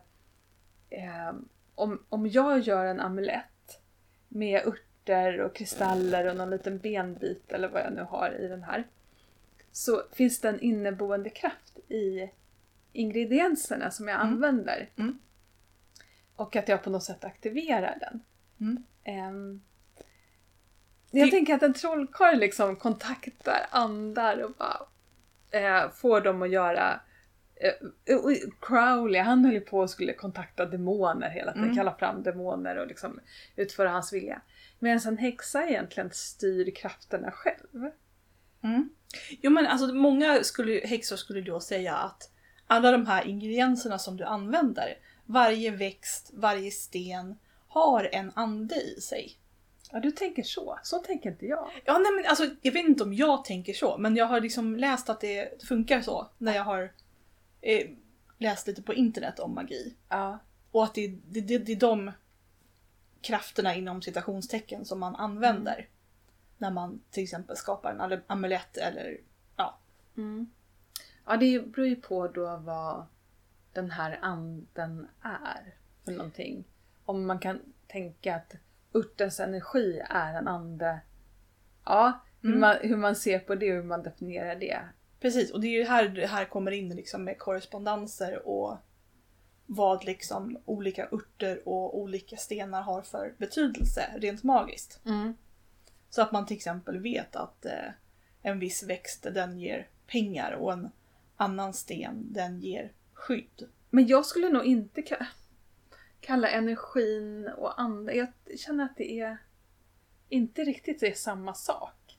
[0.91, 1.33] eh,
[1.75, 3.83] om, om jag gör en amulett
[4.29, 4.92] med örter
[5.45, 8.85] och kristaller och någon liten benbit eller vad jag nu har i den här.
[9.73, 12.31] Så finns det en inneboende kraft i
[12.93, 14.29] ingredienserna som jag Mm.
[14.29, 14.89] använder.
[14.97, 15.19] Mm.
[16.37, 18.23] Och att jag på något sätt aktiverar den.
[19.05, 19.63] Ehm,
[21.11, 24.87] jag tänker att en trollkarl liksom kontaktar andar och bara
[25.51, 27.01] eh, får dem att göra
[27.55, 27.73] eh,
[28.61, 31.77] Crowley, han höll ju på och skulle kontakta demoner hela tiden, Mm.
[31.77, 33.21] kalla fram demoner och liksom
[33.57, 34.41] utföra hans vilja.
[34.83, 37.91] Medan en häxa egentligen styr krafterna själv.
[38.63, 38.91] Mm.
[39.29, 42.31] Jo men alltså många skulle, häxor skulle då säga att
[42.67, 49.01] alla de här ingredienserna som du använder, varje växt, varje sten har en ande i
[49.01, 49.39] sig.
[49.91, 50.79] Ja, du tänker så.
[50.83, 51.71] Så tänker inte jag.
[51.85, 54.77] Ja, nej, men alltså, jag vet inte om jag tänker så, men jag har liksom
[54.77, 56.93] läst att det funkar så när jag har
[57.61, 57.89] eh,
[58.39, 59.95] läst lite på internet om magi.
[60.09, 60.39] Ja.
[60.71, 62.13] Och att det, det, det, det är de
[63.23, 65.89] krafterna inom citationstecken som man använder.
[66.59, 69.19] När man till exempel skapar en amulett eller
[69.57, 69.79] ja.
[70.17, 70.51] Mm.
[71.27, 73.07] Ja, det beror ju på då vad
[73.73, 76.65] den här anden är för någonting.
[77.05, 78.55] Om man kan tänka att
[78.95, 81.01] örtens energi är en ande.
[81.85, 82.61] Ja, hur, Mm.
[82.61, 84.81] man, hur man ser på det och hur man definierar det.
[85.21, 88.77] Precis, och det är ju här det här kommer in liksom med korrespondenser och
[89.67, 95.01] vad liksom olika örter och olika stenar har för betydelse rent magiskt.
[96.11, 97.91] Så att man till exempel vet att eh,
[98.43, 100.91] en viss växt den ger pengar och en
[101.37, 103.69] annan sten den ger skydd.
[103.91, 105.27] Men jag skulle nog inte ka-
[106.21, 108.13] kalla energin och ande.
[108.15, 109.37] Jag känner att det är
[110.29, 112.19] inte riktigt det är samma sak.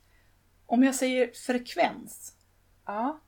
[0.66, 2.36] Om jag säger frekvens.
[2.86, 3.20] Ja.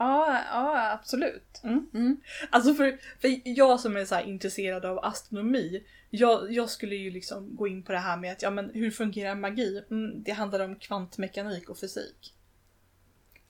[0.00, 1.60] Ja, ja absolut.
[1.62, 1.90] Mm.
[1.94, 2.20] Mm.
[2.50, 7.56] Alltså för, för jag som är så intresserad av astronomi, jag, jag skulle ju liksom
[7.56, 9.82] gå in på det här med att ja men hur fungerar magi?
[9.90, 12.34] Mm, det handlar om kvantmekanik och fysik.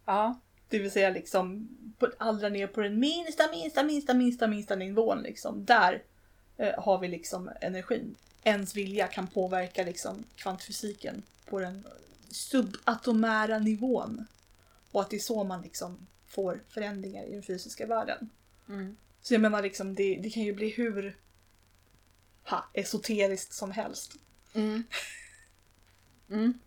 [0.04, 0.40] Ja.
[0.68, 5.22] Det vill säga liksom på, allra ner på den minsta, minsta, minsta, minsta, minsta nivån
[5.22, 5.64] liksom.
[5.64, 6.02] Där
[6.56, 8.14] eh, har vi liksom energin.
[8.44, 11.84] Ens vilja kan påverka liksom kvantfysiken på den
[12.30, 14.26] subatomära nivån.
[14.92, 18.30] Och att det är så man liksom får förändringar i den fysiska världen.
[18.68, 18.96] Mm.
[19.20, 21.16] Så jag menar liksom det, det kan ju bli hur
[22.44, 24.12] ha, esoteriskt som helst.
[24.54, 24.82] Mm.
[26.30, 26.58] Mm.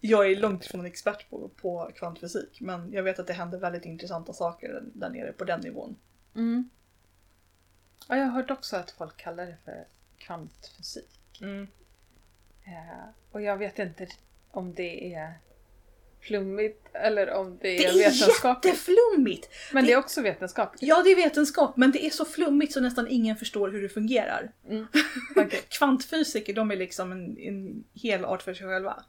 [0.00, 3.84] Jag är långt ifrån expert på, på kvantfysik men jag vet att det händer väldigt
[3.84, 5.96] intressanta saker där- nere på den nivån.
[6.34, 6.70] Mm.
[8.08, 9.84] Ja, jag har hört också att folk kallar det för
[10.18, 11.40] kvantfysik.
[11.40, 11.66] Mm.
[12.64, 14.08] Eh, och jag vet inte
[14.50, 15.34] om det är
[16.24, 18.74] flummigt eller om det är, Det är vetenskapligt.
[18.74, 19.48] jätteflummigt!
[19.72, 20.82] Men det är också vetenskapligt.
[20.82, 23.88] Ja, det är vetenskap, men det är så flummigt så nästan ingen förstår hur det
[23.88, 24.52] fungerar.
[24.68, 24.86] Mm.
[25.36, 25.60] Okej.
[25.68, 29.02] Kvantfysiker, de är liksom en, en hel art för sig själva.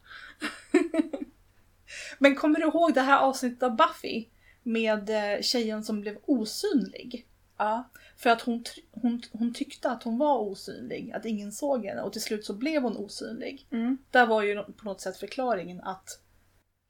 [2.17, 4.25] men kommer du ihåg det här avsnittet av Buffy?
[4.63, 7.27] Med eh, tjejen som blev osynlig.
[7.57, 7.89] Ja.
[8.17, 12.13] För att hon, hon, hon tyckte att hon var osynlig, att ingen såg henne och
[12.13, 13.67] till slut så blev hon osynlig.
[13.71, 13.97] Mm.
[14.11, 16.19] Där var ju på något sätt förklaringen att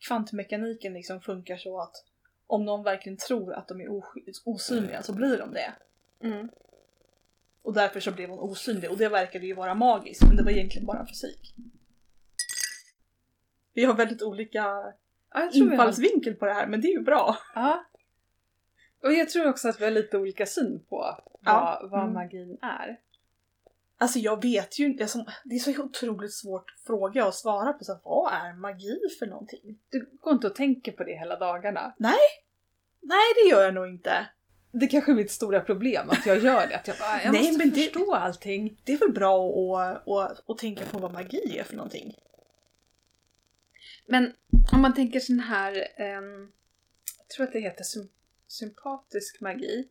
[0.08, 1.96] kvantmekaniken liksom funkar så att
[2.48, 3.88] om någon verkligen tror att de är
[4.46, 5.74] osynliga så blir de det.
[6.24, 6.50] Mm.
[7.62, 10.52] Och därför så blev hon osynlig och det verkade ju vara magiskt men det var
[10.52, 11.56] egentligen bara fysik.
[13.74, 14.60] Vi har väldigt olika
[15.34, 15.72] Ja, vi har...
[15.72, 17.38] infallsvinkel på det här men det är ju bra.
[17.56, 17.86] Ja.
[19.04, 21.80] Och jag tror också att vi har lite olika syn på vad, Ja.
[21.92, 22.14] vad Mm.
[22.14, 23.00] magin är.
[23.98, 25.08] Alltså jag vet ju inte,
[25.44, 27.84] det är så otroligt svårt fråga att svara på.
[27.84, 29.80] Så här, vad är magi för någonting?
[29.90, 31.96] Du går inte och tänker på det hela dagarna.
[33.02, 34.28] Nej, det gör jag nog inte.
[34.72, 36.76] Det kanske är mitt stora problem, att jag gör det.
[36.76, 38.82] Att jag bara, jag Nej, måste men det- förstå allting.
[38.84, 42.16] Det är väl bra att, att, att tänka på vad magi är för någonting.
[44.08, 44.34] Men
[44.74, 46.52] om man tänker sån här, ehm,
[47.20, 48.10] jag tror att det heter sym-
[48.48, 49.88] sympatisk magi.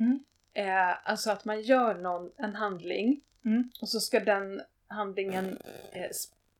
[0.00, 0.24] Mm.
[0.54, 3.70] Eh, alltså att man gör någon, en handling Mm.
[3.80, 5.58] och så ska den handlingen
[5.92, 6.10] eh,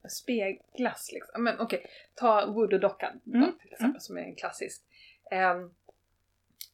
[0.09, 1.45] speglas liksom.
[1.45, 4.83] Men okej, ta voodoo-dockan Mm, till exempel som är en klassisk.
[5.31, 5.71] Ehm,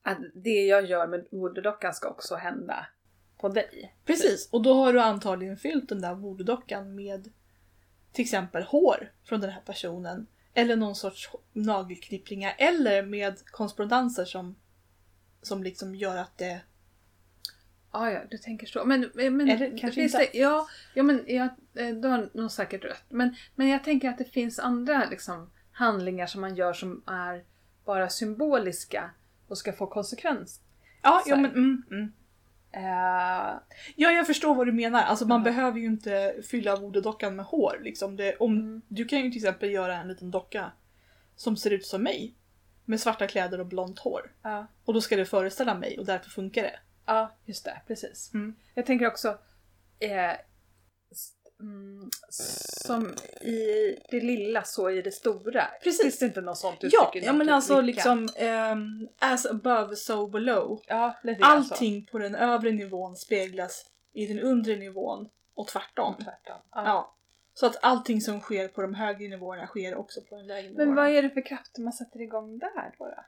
[0.02, 2.86] att det jag gör med voodoo-dockan ska också hända
[3.38, 3.94] på dig.
[4.04, 7.32] Precis, och då har du antagligen fyllt den där voodoo-dockan med
[8.12, 10.26] till exempel hår från den här personen.
[10.54, 12.54] Eller någon sorts nagelklippningar.
[12.58, 14.56] Eller med korrespondenser som,
[15.42, 16.60] som liksom gör att det...
[17.94, 18.84] Ah, ja, du tänker så.
[18.84, 20.28] Men, men Eller det kanske finns inte.
[20.32, 23.04] det, ja, ja, men jag, eh, du har nog säkert rätt.
[23.08, 27.44] Men, men jag tänker att det finns andra liksom, handlingar som man gör som är
[27.84, 29.10] bara symboliska
[29.48, 30.60] och ska få konsekvens.
[31.02, 32.12] Ja, ja men mm, mm.
[32.74, 33.52] Eh,
[33.96, 35.02] Ja, jag förstår vad du menar.
[35.02, 35.44] Alltså man Ja.
[35.44, 37.78] behöver ju inte fylla voodoo-dockan med hår.
[37.82, 38.16] Liksom.
[38.16, 38.82] Det, om, Mm.
[38.88, 40.72] Du kan ju till exempel göra en liten docka
[41.36, 42.34] som ser ut som mig.
[42.84, 44.32] Med svarta kläder och blont hår.
[44.84, 46.78] Och då ska det föreställa mig och därför funkar det.
[47.06, 47.80] Ja, just det.
[47.86, 48.34] Precis.
[48.34, 48.54] Mm.
[48.74, 49.38] Jag tänker också
[49.98, 50.32] eh,
[51.60, 55.64] mm, som i det lilla så i det stora.
[55.82, 56.02] Precis.
[56.02, 57.96] Finns det inte något sånt Ja, uttryck ja något men alltså lika?
[57.96, 60.82] liksom ehm, as above so below.
[60.86, 61.16] Ja.
[61.40, 66.14] Allting på den övre nivån speglas i den undre nivån och tvärtom.
[66.14, 66.60] Tvärtom.
[66.72, 66.84] Ja.
[66.84, 67.16] Ja.
[67.54, 70.86] Så att allting som sker på de högre nivåerna sker också på den lägre nivåerna.
[70.86, 73.04] Men vad är det för krafter man sätter igång där då?
[73.04, 73.24] då?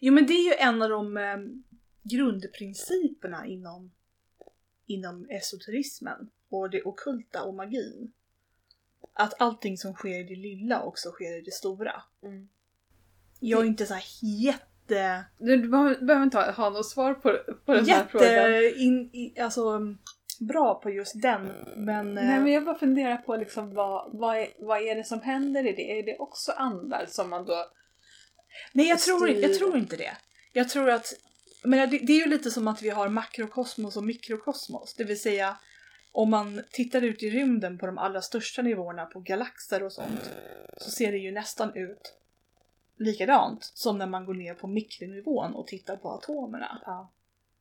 [0.00, 1.36] Jo men det är ju en av de eh,
[2.02, 3.92] grundprinciperna inom,
[4.86, 8.12] inom esoterismen och det ockulta och magin.
[9.12, 12.02] Att allting som sker i det lilla också sker i det stora.
[13.40, 15.24] Jag är inte så här jätte...
[15.38, 18.28] Du, behöver, inte ha, något svar på, på den här frågan.
[18.28, 19.80] jätte in, i, alltså,
[20.40, 22.18] bra på just den men...
[22.18, 25.20] eh, Nej men jag bara funderar på liksom vad, vad, är, vad är det som
[25.20, 25.98] händer i det?
[25.98, 27.66] Är det också andar som man då...
[28.72, 30.16] Nej jag tror, jag tror inte det.
[30.52, 31.12] Jag tror att,
[31.62, 34.94] men det, det är ju lite som att vi har makrokosmos och mikrokosmos.
[34.94, 35.56] Det vill säga
[36.12, 40.30] om man tittar ut i rymden på de allra största nivåerna på galaxer och sånt
[40.76, 42.14] så ser det ju nästan ut
[42.98, 46.82] likadant som när man går ner på mikronivån och tittar på atomerna.
[46.86, 47.12] Ja,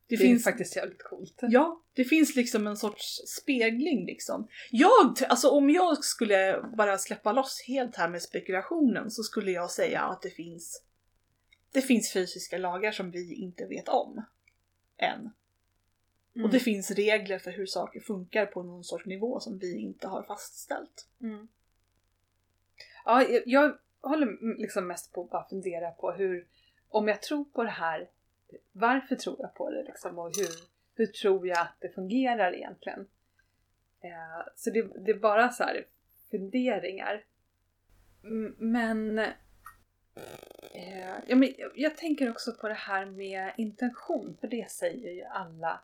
[0.07, 1.39] Det, det, finns faktiskt jävligt coolt.
[1.41, 4.47] Ja, det finns liksom en sorts spegling liksom.
[4.71, 9.71] Jag, alltså om jag skulle bara släppa loss helt här med spekulationen så skulle jag
[9.71, 10.83] säga att det finns
[11.71, 14.23] det finns fysiska lagar som vi inte vet om.
[14.97, 15.31] Än.
[16.35, 16.45] Mm.
[16.45, 20.07] Och det finns regler för hur saker funkar på någon sorts nivå som vi inte
[20.07, 21.07] har fastställt.
[21.21, 21.47] Mm.
[23.05, 26.47] Ja, jag, jag håller liksom mest på att bara fundera på hur,
[26.89, 28.09] om jag tror på det här,
[28.71, 30.49] varför tror jag på det liksom och hur,
[30.95, 33.07] hur tror jag att det fungerar egentligen?
[34.01, 35.85] Eh, så det, det är bara så här
[36.31, 37.25] funderingar.
[38.57, 39.21] Men,
[40.73, 45.23] eh, ja, men jag, tänker också på det här med intention, för det säger ju
[45.23, 45.81] alla,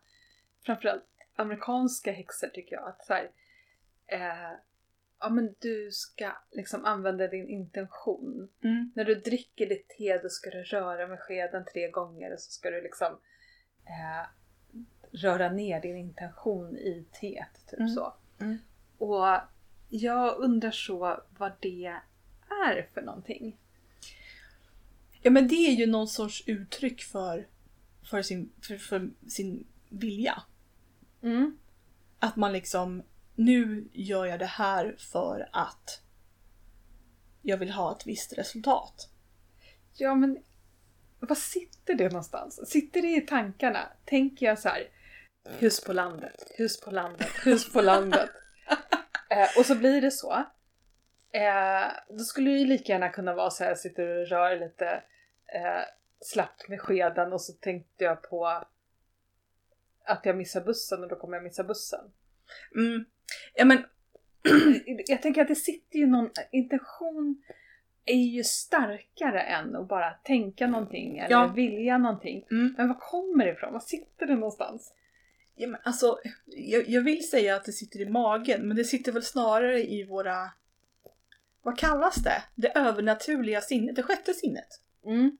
[0.65, 1.03] framförallt
[1.35, 3.31] amerikanska häxor tycker jag, att så här,
[4.07, 4.57] eh,
[5.19, 8.49] ja men du ska liksom använda din intention.
[8.95, 12.51] När du dricker ditt te då ska du röra med skeden tre gånger och så
[12.51, 13.19] ska du liksom
[13.85, 14.27] eh,
[15.11, 17.67] röra ner din intention i teet.
[17.69, 17.89] Typ Mm.
[17.89, 18.13] så.
[18.39, 18.57] Mm.
[18.97, 19.39] Och
[19.89, 21.99] jag undrar så vad det
[22.65, 23.57] är för någonting.
[25.27, 27.47] Ja men det är ju någon sorts uttryck för,
[28.09, 30.43] för, sin, för, för sin vilja.
[31.23, 31.57] Mm.
[32.19, 33.03] Att man liksom,
[33.35, 36.01] nu gör jag det här för att
[37.41, 39.09] jag vill ha ett visst resultat.
[39.93, 40.37] Ja men
[41.19, 42.69] vad sitter det någonstans?
[42.69, 43.91] Sitter det i tankarna?
[44.05, 44.87] Tänker jag så här
[45.59, 48.29] hus på landet, hus på landet, hus på landet.
[49.29, 50.33] eh, och så blir det så.
[51.33, 54.59] Eh, då skulle det ju lika gärna kunna vara så här, jag sitter och rör
[54.59, 55.03] lite
[55.53, 55.83] eh,
[56.21, 58.47] slappt med skeden och så tänkte jag på
[60.05, 62.11] att jag missar bussen och då kommer jag missa bussen.
[62.75, 63.05] Mm.
[63.53, 63.77] Ja men,
[65.07, 67.43] Jag tänker att det sitter ju någon intention
[68.05, 71.47] är ju starkare än att bara tänka någonting eller Ja.
[71.47, 72.45] vilja någonting.
[72.51, 72.75] mm.
[72.77, 73.73] Men var kommer det ifrån?
[73.73, 74.93] Var sitter det någonstans?
[75.55, 79.11] ja, men alltså, jag, jag vill säga att det sitter i magen men det sitter
[79.11, 80.51] väl snarare i våra,
[81.61, 82.43] vad kallas det?
[82.55, 84.67] Det övernaturliga sinnet, det sjätte sinnet.
[85.07, 85.37] Mm.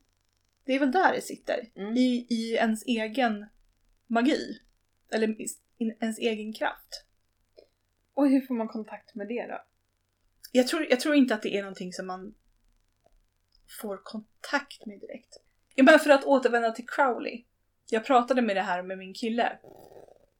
[0.64, 1.68] Det är väl där det sitter.
[1.74, 1.96] Mm.
[1.96, 3.46] I, i ens egen
[4.06, 4.60] magi.
[5.10, 5.36] Eller
[6.00, 7.04] ens egen kraft.
[8.14, 9.64] Och hur får man kontakt med det då?
[10.52, 12.34] Jag tror, jag tror inte att det är någonting som man
[13.80, 15.36] får kontakt med direkt.
[15.74, 17.44] Ja, men för att återvända till Crowley.
[17.90, 19.58] Jag pratade med det här med min kille.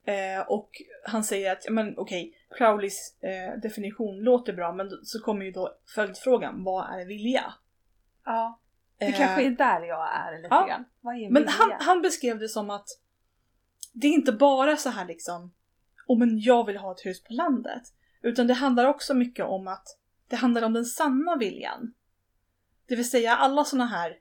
[0.05, 0.71] Eh, och
[1.05, 5.51] han säger att, ja, men okej, Crowleys eh, definition låter bra men så kommer ju
[5.51, 7.55] då följdfrågan, vad är vilja?
[8.25, 8.61] Ja,
[8.99, 10.67] det Eh, kanske är där jag är lite ja.
[10.67, 10.85] grann.
[11.15, 12.89] Är Men han, han beskrev det som att
[13.93, 15.53] det är inte bara så här liksom,
[16.07, 17.83] oh men jag vill ha ett hus på landet.
[18.23, 21.95] Utan det handlar också mycket om att det handlar om den sanna viljan.
[22.89, 24.19] Det vill säga alla såna här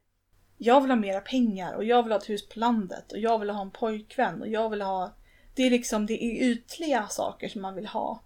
[0.57, 3.39] jag vill ha mera pengar och jag vill ha ett hus på landet och jag
[3.39, 5.13] vill ha en pojkvän och jag vill ha...
[5.55, 8.23] Det är liksom det är ytliga saker som man vill ha.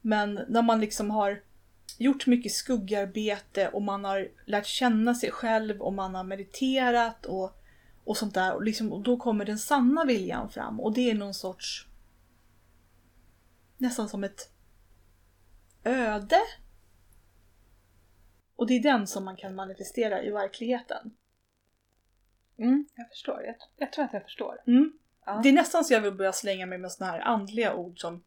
[0.00, 1.42] Men när man liksom har
[1.98, 7.62] gjort mycket skuggarbete och man har lärt känna sig själv och man har mediterat och,
[8.04, 8.54] och sånt där.
[8.54, 11.86] Och, liksom, och då kommer den sanna viljan fram och det är någon sorts...
[13.78, 14.50] Nästan som ett
[15.84, 16.40] öde.
[18.56, 21.10] Och det är den som man kan manifestera i verkligheten.
[22.58, 23.42] Mm, jag förstår.
[23.42, 24.62] Jag, jag tror att jag förstår.
[24.66, 24.92] Mm.
[25.26, 25.40] Ja.
[25.42, 28.24] Det är nästan så jag vill börja slänga mig med såna här andliga ord som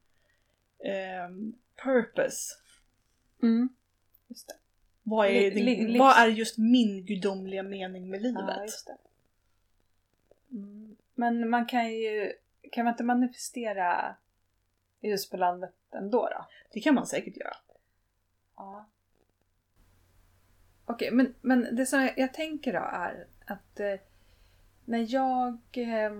[0.85, 2.55] ehm, purpose.
[3.41, 3.69] Mm.
[4.27, 4.53] Just det.
[5.03, 8.43] Vad är, Li- din, li- vad är just min gudomliga mening med livet?
[8.47, 8.89] Ja, just.
[10.51, 10.95] Mm.
[11.15, 12.33] Men man kan ju...
[12.71, 14.15] Kan man inte manifestera
[15.01, 16.45] ljus på landet ändå då?
[16.73, 17.55] Det kan man säkert göra.
[18.55, 18.85] Ja.
[20.85, 23.95] Okej, men, men det som jag, jag tänker då är att eh,
[24.85, 26.11] när jag eh,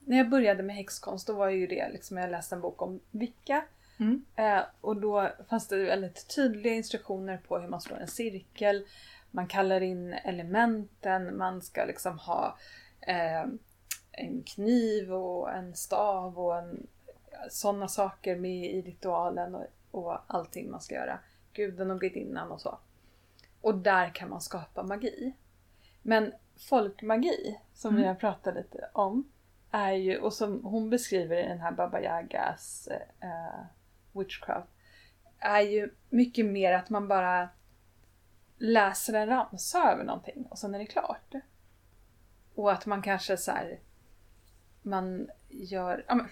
[0.00, 3.00] när jag började med häxkonst då var ju det liksom, jag läste en bok om
[3.10, 3.64] Wicca.
[4.00, 4.24] Mm.
[4.36, 8.86] Eh, och då fanns det väldigt tydliga instruktioner på hur man slår en cirkel.
[9.30, 12.56] Man kallar in elementen, man ska liksom ha
[13.00, 13.42] eh,
[14.12, 16.62] en kniv och en stav och
[17.50, 21.18] sådana saker med i ritualen och, och allting man ska göra.
[21.52, 22.78] Guden och gudinnan och så.
[23.60, 25.32] Och där kan man skapa magi.
[26.02, 26.32] Men
[26.68, 28.02] folkmagi, som Mm.
[28.02, 29.32] vi har pratat lite om,
[29.70, 32.88] är ju, och som hon beskriver i den här Baba Yagas
[33.20, 33.60] eh,
[34.12, 34.68] witchcraft,
[35.38, 37.48] är ju mycket mer att man bara
[38.58, 41.34] läser en ramsa över någonting och sen är det klart.
[42.54, 43.78] Och att man kanske så här,
[44.82, 46.28] man gör, ja, men,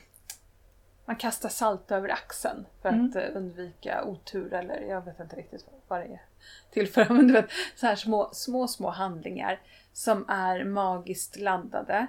[1.05, 3.07] man kastar salt över axeln för Mm.
[3.09, 6.23] att eh, undvika otur eller jag vet inte riktigt vad det är
[6.71, 7.09] till för.
[7.15, 9.61] Men du vet, så här små, små, små handlingar
[9.93, 12.07] som är magiskt laddade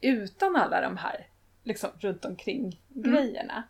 [0.00, 1.26] utan alla de här
[1.62, 3.12] liksom runt omkring Mm.
[3.12, 3.62] grejerna.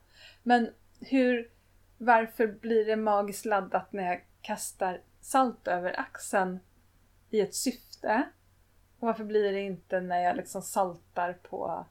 [0.42, 1.50] Men hur,
[1.98, 6.61] varför blir det magiskt laddat när jag kastar salt över axeln
[7.30, 8.22] i ett syfte?
[8.98, 11.87] Och varför blir det inte när jag liksom saltar på,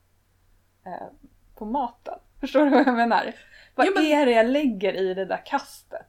[0.86, 1.08] eh,
[1.56, 2.20] på maten?
[2.40, 3.36] Förstår du vad jag menar?
[3.76, 6.06] Vad Ja, men- är det jag lägger i det där kastet?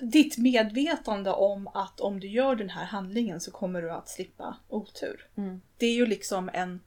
[0.00, 4.56] Ditt medvetande om att om du gör den här handlingen så kommer du att slippa
[4.68, 5.28] otur.
[5.36, 5.60] Mm.
[5.76, 6.80] Det är ju liksom en...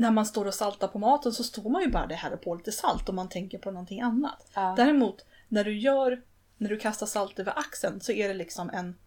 [0.00, 2.54] När man står och saltar på maten så står man ju bara det här på
[2.54, 4.50] lite salt och man tänker på någonting annat.
[4.54, 4.74] Ja.
[4.76, 6.22] Däremot när du gör,
[6.56, 8.98] när du kastar salt över axeln så är det liksom en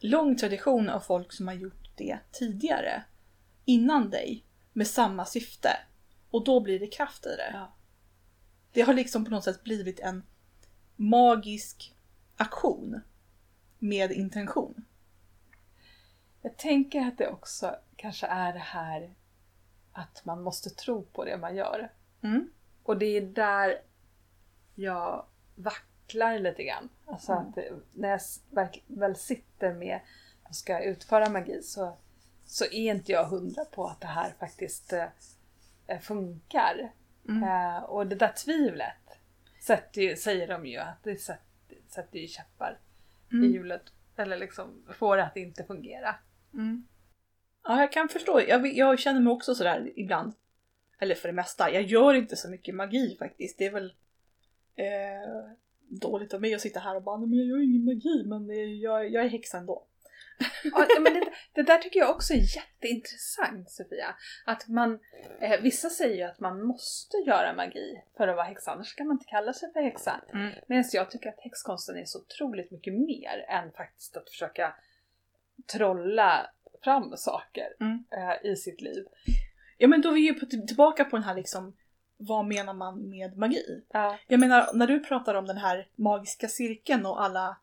[0.00, 3.02] lång tradition av folk som har gjort det tidigare.
[3.64, 4.44] Innan dig.
[4.72, 5.68] Med samma syfte.
[6.30, 7.50] Och då blir det kraft i det.
[7.52, 7.74] Ja.
[8.72, 10.22] Det har liksom på något sätt blivit en
[10.96, 11.94] magisk
[12.36, 13.00] aktion.
[13.78, 14.84] Med intention.
[16.42, 19.14] Jag tänker att det också kanske är det här
[19.92, 21.92] att man måste tro på det man gör.
[22.22, 22.50] Mm.
[22.82, 23.80] Och det är där
[24.74, 26.88] jag vacklar lite grann.
[27.06, 27.46] Alltså Mm.
[27.48, 27.58] att
[27.94, 28.20] när jag
[28.86, 30.00] väl sitter med
[30.42, 31.96] och ska utföra magi så,
[32.44, 34.92] så är inte jag hundra på att det här faktiskt
[35.86, 36.92] eh, funkar.
[37.28, 37.42] Mm.
[37.44, 39.18] Eh, och det där tvivlet
[39.60, 42.78] sätter ju, säger de ju att det sätter, sätter ju käppar
[43.30, 43.52] i Mm.
[43.52, 43.82] hjulet.
[44.16, 46.14] Eller liksom får det att inte fungera.
[46.54, 46.86] Mm.
[47.64, 48.40] Ja, jag kan förstå.
[48.48, 50.32] Jag, jag känner mig också sådär ibland.
[50.98, 51.70] Eller för det mesta.
[51.70, 53.58] Jag gör inte så mycket magi faktiskt.
[53.58, 53.92] Det är väl
[54.76, 55.52] eh,
[55.88, 58.80] dåligt av mig att sitta här och bara "Nej, men jag gör ingen magi men
[58.80, 59.86] jag, jag är häxa ändå.
[60.64, 64.14] Ja, men det, det där tycker jag också är jätteintressant Sofia.
[64.46, 64.98] Att man,
[65.40, 69.06] eh, vissa säger ju att man måste göra magi för att vara häxa, annars kan
[69.06, 70.20] man inte kalla sig för häxa.
[70.32, 70.52] Mm.
[70.68, 74.74] Medan jag tycker att häxkonsten är så otroligt mycket mer än faktiskt att försöka
[75.72, 76.50] trolla
[76.84, 78.04] fram saker Mm.
[78.10, 79.04] eh, i sitt liv.
[79.78, 81.72] Ja men då är vi ju på, tillbaka på den här liksom
[82.16, 83.82] vad menar man med magi?
[83.92, 84.18] Ja.
[84.28, 87.56] Jag menar när du pratar om den här magiska cirkeln och alla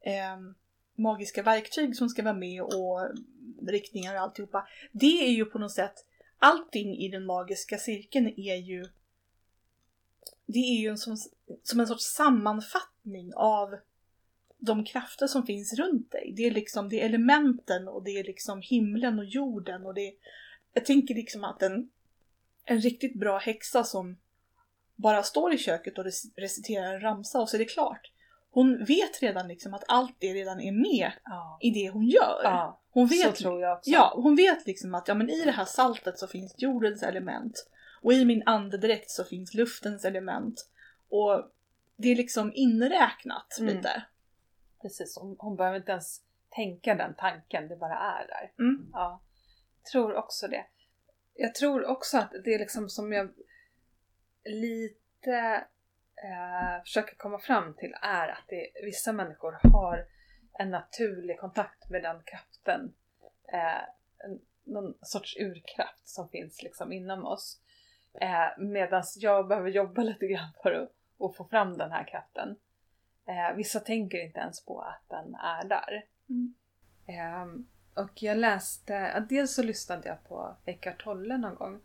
[0.00, 0.54] ehm,
[0.94, 3.08] magiska verktyg som ska vara med och
[3.66, 4.68] riktningar och alltihopa.
[4.92, 5.94] Det är ju på något sätt,
[6.38, 8.86] allting i den magiska cirkeln är ju
[10.46, 11.16] det är ju en som,
[11.62, 13.74] som en sorts sammanfattning av
[14.64, 16.32] de krafter som finns runt dig.
[16.36, 20.08] Det är liksom det är elementen och det är liksom himlen och jorden och det
[20.08, 20.14] är,
[20.72, 21.90] Jag tänker liksom att en,
[22.64, 24.16] en riktigt bra häxa som
[24.96, 28.10] bara står i köket och rec- reciterar en ramsa och så är det klart.
[28.50, 31.58] Hon vet redan liksom att allt det redan är med Ja.
[31.62, 32.40] i det hon gör.
[32.44, 32.80] ja.
[32.90, 33.90] Hon Så vet, tror jag också.
[33.90, 37.66] ja, hon vet liksom att ja, men i det här saltet så finns jordens element.
[38.02, 40.66] Och i min andedräkt så finns luftens element.
[41.08, 41.50] Och
[41.96, 43.76] det är liksom inräknat Mm.
[43.76, 44.02] lite.
[44.84, 48.52] Precis, hon, hon behöver inte ens tänka den tanken, det bara är där.
[48.58, 48.90] Mm.
[48.92, 49.20] Ja,
[49.92, 50.66] tror också det.
[51.34, 53.34] Jag tror också att det är liksom som jag
[54.44, 55.64] lite
[56.24, 60.06] eh, försöker komma fram till är att det, vissa människor har
[60.52, 62.94] en naturlig kontakt med den kraften.
[63.52, 63.82] Eh,
[64.64, 67.60] någon sorts urkraft som finns liksom inom oss.
[68.20, 72.56] Eh, Medan jag behöver jobba lite grann för att, att få fram den här kraften.
[73.26, 76.04] Eh, vissa tänker inte ens på att den är där.
[76.28, 76.54] Mm.
[77.06, 81.80] Ehm, och jag läste, dels så lyssnade jag på Eckart Tolle någon gång.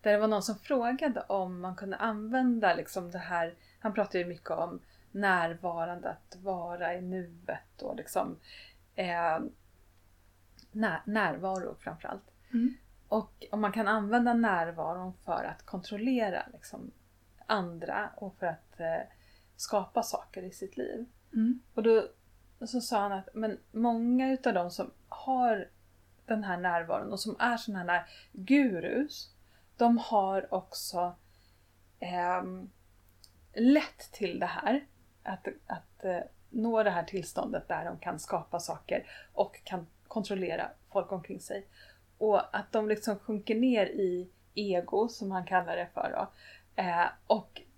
[0.00, 4.18] Där det var någon som frågade om man kunde använda liksom det här, han pratar
[4.18, 4.80] ju mycket om
[5.12, 8.38] närvarande, att vara i nuet och liksom
[8.94, 9.38] eh,
[10.72, 12.30] när, närvaro framförallt.
[12.52, 12.74] Mm.
[13.08, 16.90] Och om man kan använda närvaron för att kontrollera liksom,
[17.46, 19.02] andra och för att eh,
[19.60, 21.06] skapa saker i sitt liv.
[21.32, 21.60] Mm.
[21.74, 22.08] Och då
[22.66, 25.68] så sa han att men många utav de som har
[26.26, 29.30] den här närvaron och som är sådana här gurus,
[29.76, 31.14] de har också
[31.98, 32.70] ehm,
[33.54, 34.86] lätt till det här.
[35.22, 40.70] Att, att eh, nå det här tillståndet där de kan skapa saker och kan kontrollera
[40.92, 41.66] folk omkring sig.
[42.18, 46.30] Och att de liksom sjunker ner i ego, som han kallar det för då.
[46.82, 47.69] Eh, och eh,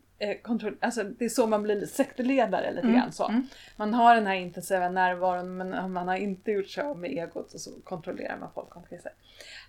[0.42, 2.96] kontroll, alltså det är så man blir sektledare lite Mm.
[3.00, 3.28] grann så.
[3.28, 3.46] Mm.
[3.76, 7.54] Man har den här intensiva närvaron men man har inte gjort sig av med egot
[7.54, 9.12] och så kontrollerar man folk omkring sig.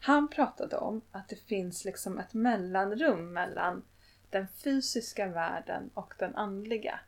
[0.01, 3.84] Han pratade om att det finns liksom ett mellanrum mellan
[4.30, 6.99] den fysiska världen och den andliga.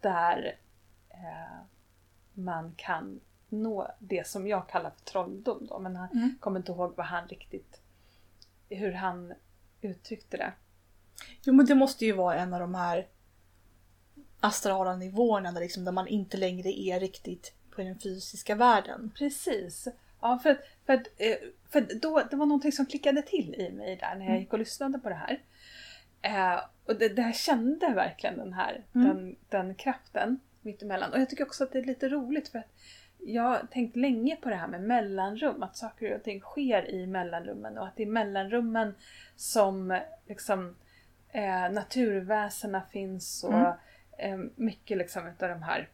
[0.00, 0.56] Där
[1.10, 1.60] eh,
[2.34, 5.78] man kan nå det som jag kallar för trolldom då.
[5.78, 6.34] Men han Mm.
[6.40, 7.80] kommer inte ihåg vad han riktigt,
[8.68, 9.34] hur han
[9.80, 10.52] uttryckte det.
[11.42, 13.06] Jo men det måste ju vara en av de här
[14.40, 19.12] astrala nivåerna där, liksom, där man inte längre är riktigt på den fysiska världen.
[19.18, 19.88] Precis.
[20.20, 21.36] Ja, för, för, eh,
[21.70, 24.40] för då, det var någonting som klickade till i mig där när jag Mm.
[24.40, 25.42] gick och lyssnade på det här.
[26.22, 29.06] Eh, och det, det här kände verkligen den här Mm.
[29.08, 31.12] den, den kraften mittemellan.
[31.12, 32.72] Och jag tycker också att det är lite roligt för att
[33.18, 37.06] jag har tänkt länge på det här med mellanrum, att saker och ting sker i
[37.06, 38.94] mellanrummen och att det är mellanrummen
[39.36, 40.76] som liksom
[41.32, 43.72] eh, naturväsena finns och Mm.
[44.18, 45.88] eh, mycket liksom utav de här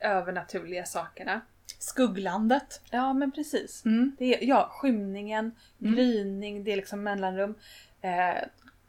[0.00, 1.40] övernaturliga sakerna.
[1.78, 2.80] Skugglandet.
[2.90, 3.84] Ja men precis.
[3.84, 4.16] Mm.
[4.18, 5.94] Det är, ja, skymningen, Mm.
[5.94, 7.54] gryning, det är liksom mellanrum.
[8.00, 8.42] Eh,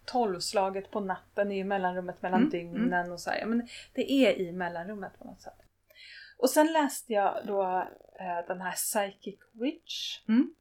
[0.06, 3.46] tolvslaget på natten är ju mellanrummet mellan Mm, dygnen och så här.
[3.46, 5.54] Men det är i mellanrummet på något sätt.
[6.38, 7.88] Och sen läste jag då
[8.20, 10.20] eh, den här Psychic Witch.
[10.28, 10.54] Mm.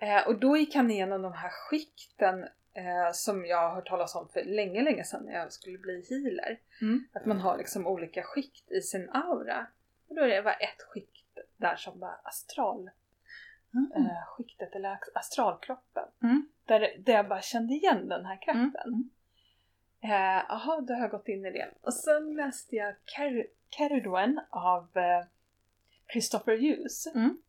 [0.00, 4.14] Eh, och då gick han igenom de här skikten eh, som jag har hört talas
[4.14, 6.60] om för länge, länge sedan när jag skulle bli healer.
[6.80, 7.04] Mm.
[7.12, 9.66] Att man har liksom olika skikt i sin aura.
[10.08, 12.90] Och då är det bara ett skikt där som var astral
[13.74, 13.92] Mm.
[14.06, 16.08] eh, skiktet eller astralkroppen.
[16.22, 16.48] Mm.
[16.64, 18.74] Där, där jag bara kände igen den här kraften.
[18.86, 19.10] Mm.
[20.02, 21.74] Eh, Jaha, då har jag gått in i det.
[21.80, 25.24] Och sen läste jag Car- Caridwen av eh,
[26.12, 27.06] Christopher Hughes.
[27.06, 27.42] Mm.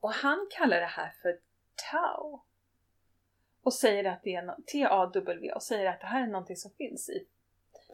[0.00, 1.38] Och han kallar det här för
[1.90, 2.44] Tao.
[3.68, 6.70] Och säger att det är no- T-A-W och säger att det här är någonting som
[6.70, 7.26] finns i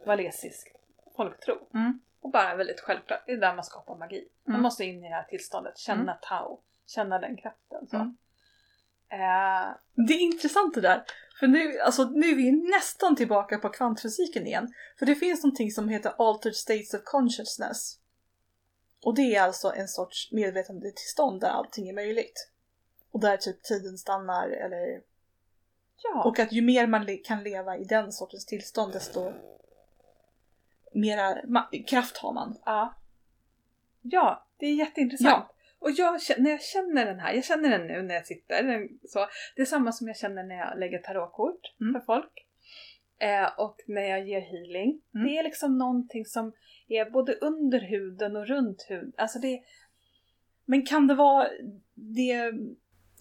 [0.05, 0.67] valesisk
[1.15, 1.67] folktro.
[1.73, 1.99] Mm.
[2.21, 4.27] Och bara väldigt självklart, det är där man skapar magi.
[4.43, 4.63] Man Mm.
[4.63, 7.87] måste in i det här tillståndet, känna Tao, känna den kraften.
[7.87, 7.95] Så.
[7.95, 8.17] Mm.
[9.09, 9.75] Eh,
[10.07, 11.03] Det är intressant det där.
[11.39, 14.73] För nu, alltså, nu är vi nästan tillbaka på kvantfysiken igen.
[14.99, 17.99] För det finns någonting som heter altered states of consciousness.
[19.03, 22.49] Och det är alltså en sorts medvetandetillstånd där allting är möjligt.
[23.11, 25.01] Och där typ tiden stannar eller...
[26.03, 26.23] ja.
[26.23, 29.33] Och att ju mer man le- kan leva i den sortens tillstånd desto
[30.93, 32.57] mera ma- kraft har man.
[32.65, 32.95] Ja.
[34.01, 35.45] Ja, det är jätteintressant.
[35.47, 35.51] Ja.
[35.79, 38.99] Och jag, när jag känner den här, jag känner den nu när jag sitter, den-
[39.07, 41.93] så, det är samma som jag känner när jag lägger tarotkort Mm.
[41.93, 42.45] för folk.
[43.19, 45.01] Eh, och när jag ger healing.
[45.15, 45.27] Mm.
[45.27, 46.51] Det är liksom någonting som
[46.87, 49.13] är både under huden och runt huden.
[49.17, 49.63] Alltså det,
[50.65, 51.47] Men kan det vara
[51.93, 52.51] det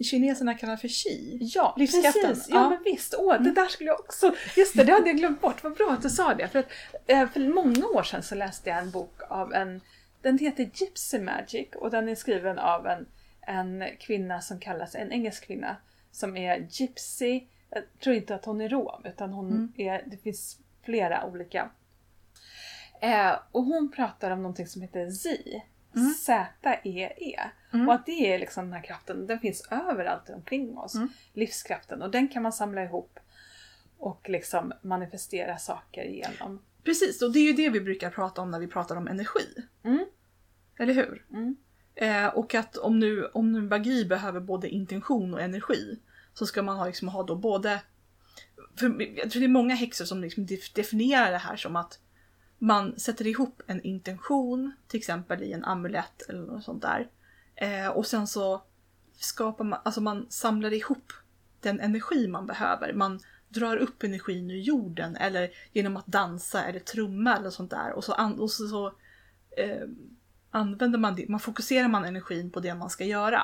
[0.02, 1.38] kineserna kallar för chi?
[1.40, 2.48] ja, Livskraften, precis.
[2.50, 2.68] Ja, ja.
[2.70, 3.14] men visst.
[3.18, 3.54] Åh, det Mm.
[3.54, 4.34] där skulle jag också...
[4.56, 5.64] Just det, det hade jag glömt bort.
[5.64, 6.48] Vad bra att du sa det.
[6.48, 6.68] För, att,
[7.06, 9.80] eh, för många år sedan så läste jag en bok av en...
[10.22, 13.06] Den heter Gypsy Magic och den är skriven av en,
[13.40, 15.76] en kvinna som kallas, en engelsk kvinna,
[16.12, 17.40] som är Gypsy.
[17.70, 19.72] Jag tror inte att hon är rom, utan hon Mm.
[19.76, 21.70] är, det finns flera olika.
[23.00, 25.60] Eh, och hon pratar om någonting som heter Z.
[25.96, 26.14] Mm.
[26.14, 27.40] Z-E-E.
[27.72, 27.88] Mm.
[27.88, 30.94] Och att det är liksom den här kraften, den finns överallt omkring oss.
[30.94, 31.08] Mm.
[31.32, 32.02] Livskraften.
[32.02, 33.18] Och den kan man samla ihop
[33.98, 36.62] och liksom manifestera saker genom.
[36.84, 39.54] Precis, och det är ju det vi brukar prata om när vi pratar om energi.
[39.84, 40.04] Mm.
[40.78, 41.24] Eller hur?
[41.30, 41.56] Mm.
[41.94, 45.98] Eh, och att om nu, om nu magi behöver både intention och energi
[46.34, 47.80] så ska man ha, liksom, ha då både...
[48.76, 51.98] För jag tror det är många häxor som liksom def- definierar det här som att
[52.64, 57.08] man sätter ihop en intention, till exempel i en amulett eller något sånt där.
[57.54, 58.62] Eh, och sen så
[59.16, 61.12] skapar man, alltså man samlar ihop
[61.60, 62.92] den energi man behöver.
[62.92, 67.92] Man drar upp energin ur jorden eller genom att dansa eller trumma eller sånt där.
[67.92, 68.86] Och så, an, och så, så
[69.56, 69.88] eh,
[70.50, 73.42] använder man det, man fokuserar man energin på det man ska göra.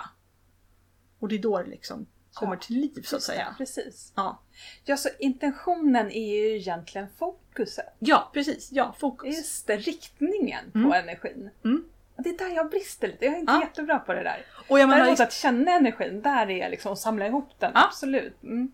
[1.18, 2.07] Och det är då det liksom
[2.41, 3.55] kommer till liv så att säga.
[3.59, 4.12] Precis.
[4.16, 4.43] Ja.
[4.84, 7.86] Ja, så intentionen är ju egentligen fokuset.
[7.99, 8.68] ja, precis.
[8.72, 9.36] Ja, fokus.
[9.36, 10.91] Just det, riktningen Mm.
[10.91, 11.51] på energin.
[11.64, 11.84] Mm.
[12.16, 13.24] Det är där jag brister lite.
[13.24, 13.61] Jag är inte Ja.
[13.61, 14.45] jättebra på det där.
[14.68, 17.72] Och jag menar, Däremot att känna energin, där är jag liksom och samla ihop den.
[17.74, 17.84] Ja.
[17.86, 18.43] Absolut.
[18.43, 18.72] Mm.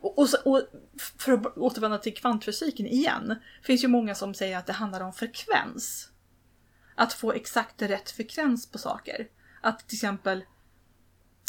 [0.00, 0.62] Och, och, och
[1.18, 3.34] för att återvända till kvantfysiken igen.
[3.62, 6.10] finns ju många som säger att det handlar om frekvens.
[6.94, 9.26] Att få exakt rätt frekvens på saker.
[9.60, 10.44] Att till exempel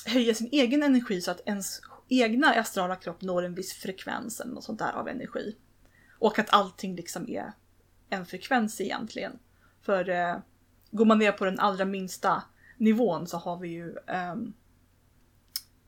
[0.05, 4.53] höja sin egen energi så att ens egna astrala kropp når en viss frekvens eller
[4.53, 5.55] något sånt där av energi.
[6.19, 7.51] Och att allting liksom är
[8.09, 9.39] en frekvens egentligen.
[9.81, 10.37] För eh,
[10.91, 12.43] går man ner på den allra minsta
[12.77, 14.53] nivån så har vi ju ehm,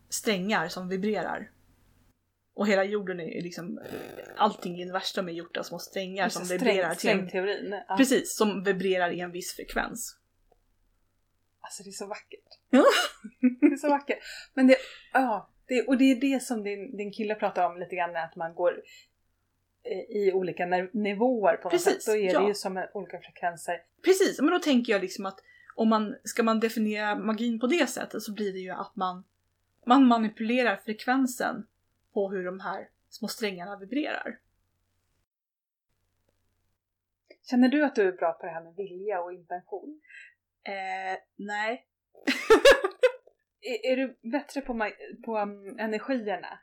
[0.10, 1.52] strängar som vibrerar.
[2.54, 3.80] Och hela jorden är liksom,
[4.38, 7.82] allting i universum är gjort av små strängar som Sträng- vibrerar till en.
[7.88, 7.98] Ja.
[7.98, 10.17] Precis, som vibrerar i en viss frekvens.
[11.68, 12.60] Alltså det är så vackert.
[12.70, 12.84] Ja.
[13.62, 14.20] det är så vackert.
[14.54, 14.78] Men det,
[15.14, 18.36] ja, det, och det är det som din, din kille pratar om lite grann, att
[18.36, 18.82] man går
[19.84, 22.06] eh, i olika nivåer på något Precis, sätt.
[22.06, 22.40] Då är ja.
[22.40, 23.82] det ju som olika frekvenser.
[24.04, 25.40] Precis, men då tänker jag liksom att
[25.76, 29.24] om man, ska man definiera magin på det sättet så blir det ju att man,
[29.86, 31.68] man manipulerar frekvensen
[32.14, 34.40] på hur de här små strängarna vibrerar.
[37.50, 40.02] Känner du att du är bra på det här med vilja och intention?
[40.68, 41.86] Eh, nej.
[43.62, 44.92] Är, är du bättre på,
[45.26, 46.60] på um, energierna?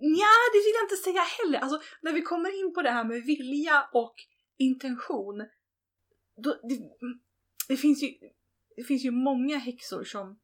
[0.00, 1.58] Ja, det vill jag inte säga heller.
[1.58, 4.14] Alltså, när vi kommer in på det här med vilja och
[4.56, 5.46] intention.
[6.36, 6.78] Då, det,
[7.68, 8.08] det, finns ju,
[8.76, 10.38] det finns ju många häxor som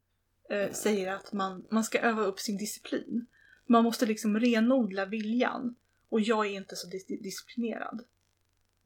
[0.51, 3.26] eh, säger att man, man ska öva upp sin disciplin.
[3.66, 5.76] Man måste liksom renodla viljan.
[6.09, 8.05] Och jag är inte så dis- disciplinerad.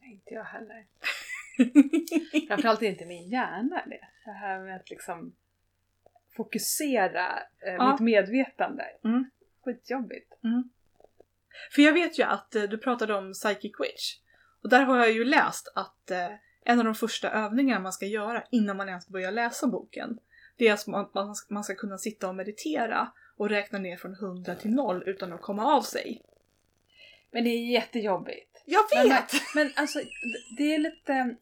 [0.01, 0.87] Nej, inte jag heller.
[2.49, 4.09] Framförallt är inte min hjärna det.
[4.25, 5.35] Det här med att liksom
[6.37, 7.27] fokusera
[7.67, 7.93] eh, Ja.
[7.93, 8.85] mitt medvetande.
[9.05, 9.31] Mm.
[9.65, 10.35] Skitjobbigt.
[11.75, 14.19] För jag vet ju att eh, du pratade om Psychic Witch.
[14.63, 16.31] Och där har jag ju läst att eh,
[16.65, 20.19] en av de första övningarna man ska göra innan man ens börjar läsa boken,
[20.57, 24.55] det är att man, man ska kunna sitta och meditera och räkna ner från 100
[24.55, 26.23] till 0 utan att komma av sig.
[27.31, 28.54] Men det är jättejobbigt.
[28.65, 29.33] Jag Men, vet!
[29.55, 30.07] men alltså, d-
[30.57, 31.35] det är lite...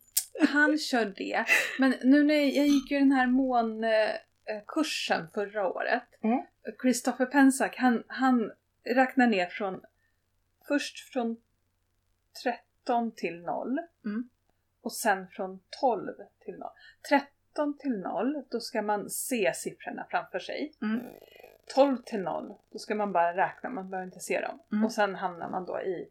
[0.49, 1.45] Han kör det.
[1.79, 6.03] Men nu när jag, jag gick ju den här månkursen förra året.
[6.23, 6.43] Mm.
[6.83, 8.53] Christopher Pensack, han, han
[8.85, 9.81] räknar ner från...
[10.69, 11.37] Först från
[12.43, 13.79] 13 till 0.
[14.05, 14.29] Mm.
[14.83, 16.13] Och sen från 12
[16.45, 16.69] till 0.
[17.09, 20.73] 13 till 0, då ska man se siffrorna framför sig.
[20.83, 21.01] Mm.
[21.75, 24.59] 12 till 0, då ska man bara räkna, man behöver inte se dem.
[24.73, 24.85] Mm.
[24.85, 26.09] Och sen hamnar man då i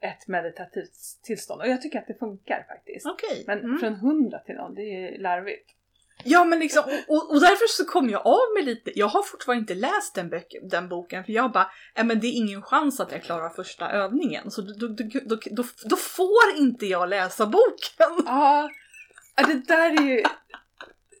[0.00, 0.92] ett meditativt
[1.22, 1.60] tillstånd.
[1.60, 3.06] Och jag tycker att det funkar faktiskt.
[3.06, 3.44] Okej.
[3.46, 3.78] Men Mm.
[3.78, 5.70] från 100 till 0, det är ju larvigt.
[6.24, 9.60] Ja men liksom, och, och, därför så kom jag av med lite, jag har fortfarande
[9.60, 13.00] inte läst den, bök, den boken för jag bara, äh, men det är ingen chans
[13.00, 17.46] att jag klarar första övningen så då, då, då, då, då, får inte jag läsa
[17.46, 18.24] boken.
[18.26, 18.70] Ja,
[19.36, 20.22] det där är ju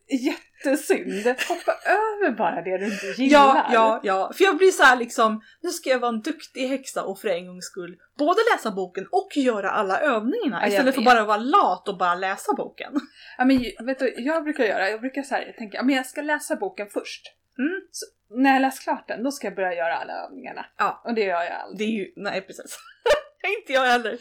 [0.64, 1.26] jättesynd.
[1.48, 3.38] Hoppa över bara det du inte gillar.
[3.38, 4.32] Ja, ja, ja.
[4.34, 7.28] För jag blir så här liksom, nu ska jag vara en duktig häxa och för
[7.28, 11.24] en gångs skull både läsa boken och göra alla övningarna Ja, jag istället för bara
[11.24, 12.92] vara lat och bara läsa boken.
[13.38, 16.06] Ja, men vet du, jag brukar göra, jag brukar så här, tänka, ja, men jag
[16.06, 17.34] ska läsa boken först.
[17.58, 17.80] Mm.
[17.90, 20.66] Så, när jag läst klart den, då ska jag börja göra alla övningarna.
[20.78, 21.02] Ja.
[21.04, 21.78] Och det gör jag aldrig.
[21.78, 22.78] Det är ju, nej precis.
[23.58, 24.18] inte jag heller.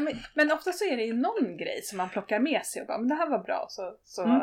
[0.00, 2.88] Men, men ofta så är det ju någon grej som man plockar med sig och
[2.88, 3.66] bara, men det här var bra.
[3.68, 4.40] Så, så, Mm.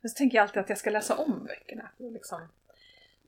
[0.00, 1.90] Men så tänker jag alltid att jag ska läsa om böckerna.
[1.98, 2.48] Och liksom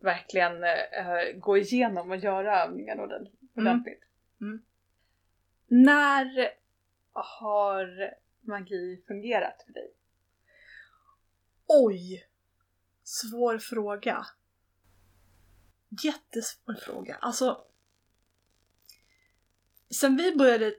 [0.01, 4.03] verkligen eh, gå igenom och göra övningarna ordent- ordentligt.
[4.41, 4.63] Mm.
[5.67, 6.51] När
[7.13, 9.93] har magi fungerat för dig?
[11.67, 12.27] Oj!
[13.03, 14.27] Svår fråga.
[16.05, 17.17] Jättesvår fråga.
[17.21, 17.65] Alltså...
[19.91, 20.75] Sen vi började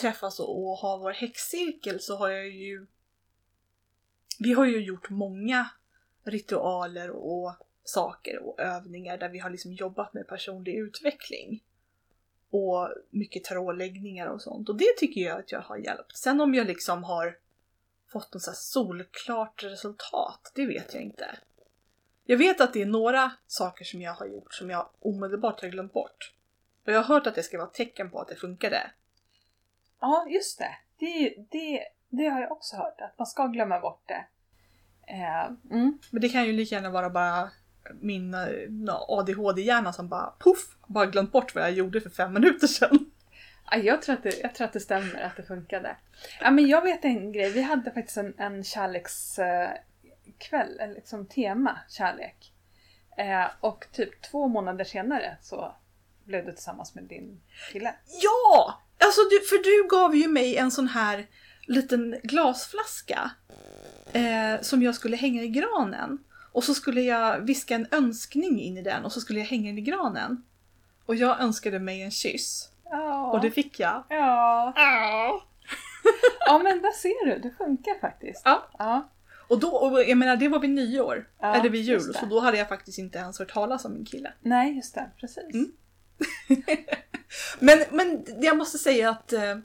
[0.00, 2.86] träffas och ha vår häxcirkel så har jag ju...
[4.42, 5.70] Vi har ju gjort många
[6.24, 7.52] ritualer och
[7.84, 11.62] saker och övningar där vi har liksom jobbat med personlig utveckling.
[12.50, 14.68] och mycket tarotläggningar och sånt.
[14.68, 16.16] Och det tycker jag att jag har hjälpt.
[16.16, 17.38] Sen om jag liksom har
[18.08, 21.38] fått något så här solklart resultat, det vet jag inte.
[22.24, 25.68] Jag vet att det är några saker som jag har gjort som jag omedelbart har
[25.68, 26.34] glömt bort.
[26.86, 28.90] Och jag har hört att det ska vara tecken på att det funkade.
[30.00, 30.76] Ja, just det.
[30.98, 34.24] Det, det, det har jag också hört, att man ska glömma bort det.
[35.12, 35.98] Eh, mm.
[36.10, 37.50] Men det kan ju lika gärna vara bara
[38.00, 42.66] min eh, ADHD-hjärna som bara poff, bara glömt bort vad jag gjorde för fem minuter
[42.66, 43.10] sedan.
[43.70, 45.96] Ja, jag, tror att det, jag tror att det stämmer att det funkade.
[46.40, 51.78] Ja, men jag vet en grej, vi hade faktiskt en, en kärlekskväll, eller liksom tema
[51.88, 52.52] kärlek.
[53.16, 55.76] Eh, och typ två månader senare så
[56.24, 57.40] blev du tillsammans med din
[57.72, 57.94] kille.
[58.22, 58.82] Ja!
[58.98, 61.26] Alltså du, för du gav ju mig en sån här
[61.72, 63.30] liten glasflaska
[64.12, 66.18] eh, som jag skulle hänga i granen.
[66.52, 69.68] Och så skulle jag viska en önskning in i den och så skulle jag hänga
[69.68, 70.42] den i granen.
[71.06, 72.68] Och jag önskade mig en kyss.
[72.84, 73.32] Ja.
[73.32, 74.04] Och det fick jag.
[74.08, 74.72] Ja.
[76.46, 78.42] ja, men där ser du, det funkar faktiskt.
[78.44, 78.68] Ja.
[78.78, 79.08] Ja.
[79.48, 82.40] Och då, och jag menar det var vid nyår, Ja, eller vid jul, så då
[82.40, 84.32] hade jag faktiskt inte ens hört talas om min kille.
[84.40, 85.54] Nej, just det, precis.
[85.54, 85.72] Mm.
[87.58, 89.58] Men, men jag måste säga att eh,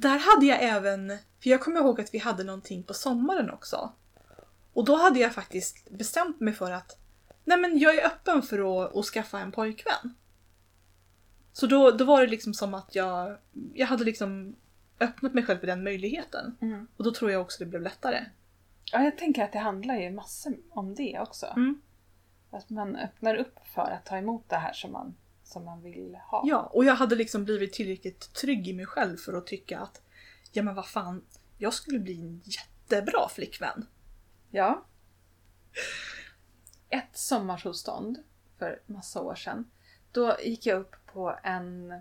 [0.00, 1.08] där hade jag även,
[1.42, 3.92] för jag kommer ihåg att vi hade någonting på sommaren också.
[4.72, 6.98] Och då hade jag faktiskt bestämt mig för att
[7.44, 10.14] nej men jag är öppen för att, att skaffa en pojkvän.
[11.52, 13.36] Så då, då var det liksom som att jag,
[13.74, 14.56] jag hade liksom
[15.00, 16.56] öppnat mig själv för den möjligheten.
[16.60, 16.88] Mm.
[16.96, 18.24] Och då tror jag också det blev lättare.
[18.92, 21.46] Ja, jag tänker att det handlar ju massor om det också.
[21.46, 21.80] Mm.
[22.50, 25.14] Att man öppnar upp för att ta emot det här som man,
[25.50, 26.42] som man vill ha.
[26.46, 30.02] Ja, och jag hade liksom blivit tillräckligt trygg i mig själv för att tycka att
[30.52, 31.24] ja men vad fan,
[31.58, 33.86] jag skulle bli en jättebra flickvän.
[34.50, 34.84] Ja.
[36.88, 38.18] Ett sommarsolstånd
[38.58, 39.70] för massa år sedan.
[40.12, 41.92] Då gick jag upp på en,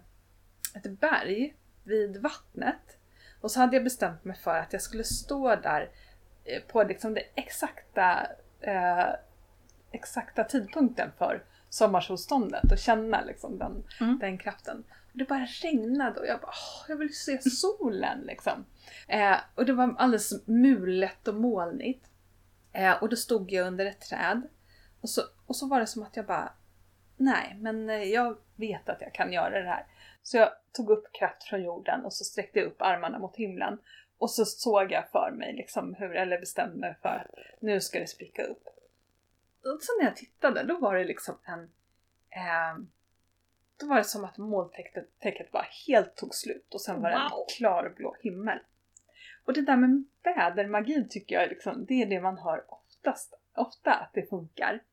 [0.74, 2.97] ett berg vid vattnet.
[3.41, 5.91] Och så hade jag bestämt mig för att jag skulle stå där
[6.43, 8.28] eh, på liksom det exakta,
[8.62, 9.10] eh,
[9.91, 14.20] exakta tidpunkten för sommarsolståndet och känna liksom den, Mm.
[14.20, 14.84] den kraften.
[15.11, 18.65] Och det bara regnade och jag bara Åh, jag vill se solen liksom.
[19.07, 22.05] Eh, och det var alldeles mulet och molnigt.
[22.74, 24.41] Eh, och då stod jag under ett träd.
[25.01, 26.53] Och så, och så var det som att jag bara,
[27.17, 29.86] nej, men eh, jag vet att jag kan göra det här.
[30.24, 33.78] Så jag tog upp kraft från jorden och så sträckte jag upp armarna mot himlen.
[34.17, 37.99] Och så såg jag för mig, liksom hur, eller bestämde mig för att nu ska
[37.99, 38.63] det spricka upp.
[39.64, 41.60] Och så när jag tittade, då var det liksom en...
[42.30, 42.84] Eh,
[43.80, 47.16] då var det som att molntäcket täcket bara helt tog slut och sen var det
[47.16, 48.60] en klarblå himmel.
[49.45, 53.93] Och det där med vädermagi tycker jag liksom, det är det man hör oftast, ofta
[53.93, 54.84] att det funkar.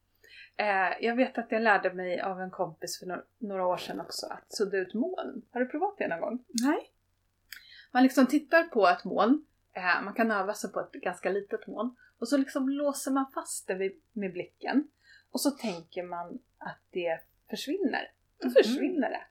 [0.56, 4.00] Eh, jag vet att jag lärde mig av en kompis för no- några år sedan
[4.00, 5.42] också att sudda ut moln.
[5.52, 6.44] Har du provat det någon gång?
[6.48, 6.90] Nej.
[7.92, 11.66] Man liksom tittar på ett moln, eh, man kan öva sig på ett ganska litet
[11.66, 14.88] moln och så liksom låser man fast det med blicken
[15.30, 18.10] och så tänker man att det försvinner.
[18.40, 18.54] Då Mhm.
[18.54, 19.24] försvinner det.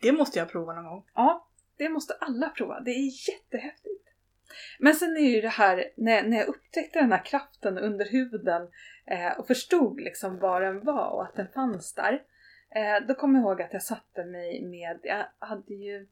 [0.00, 1.04] Det måste jag prova någon gång.
[1.14, 2.80] Ja, det måste alla prova.
[2.80, 4.08] Det är jättehäftigt.
[4.78, 8.68] Men sen är ju det här, när, när jag upptäckte den här kraften under huden
[9.06, 12.22] eh, och förstod liksom vad den var och att den fanns där.
[12.74, 16.08] Eh, då kom jag ihåg att jag satte mig med, jag hade ju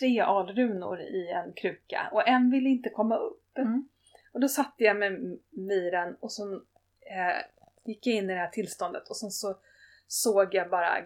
[0.00, 3.58] tre alrunor i en kruka och en ville inte komma upp.
[3.58, 3.88] Mm.
[4.32, 4.96] Och då satte jag
[5.72, 6.52] i den och så
[7.00, 7.42] eh,
[7.84, 9.58] gick jag in i det här tillståndet och sen så
[10.06, 10.96] såg jag bara,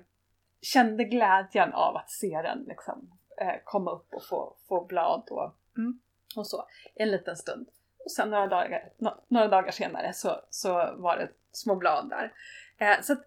[0.62, 3.10] kände glädjen av att se den liksom
[3.40, 6.00] eh, komma upp och få, få blad och, Mm.
[6.36, 7.68] och så en liten stund.
[8.04, 12.32] Och sen några dagar, no, några dagar senare så, så var det små blad där.
[12.78, 13.24] Eh, så att,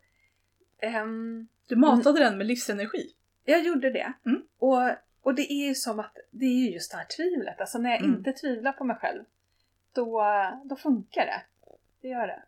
[0.79, 3.13] ehm, Du matade den med livsenergi.
[3.45, 4.13] jag gjorde det.
[4.25, 4.41] Mm.
[4.59, 4.81] Och,
[5.21, 7.61] och det är ju som att det är ju just det här tvivlet.
[7.61, 8.15] Alltså när jag Mm.
[8.17, 9.23] inte tvivlar på mig själv,
[9.97, 10.23] då,
[10.65, 11.41] då funkar det.
[12.01, 12.43] Det gör det.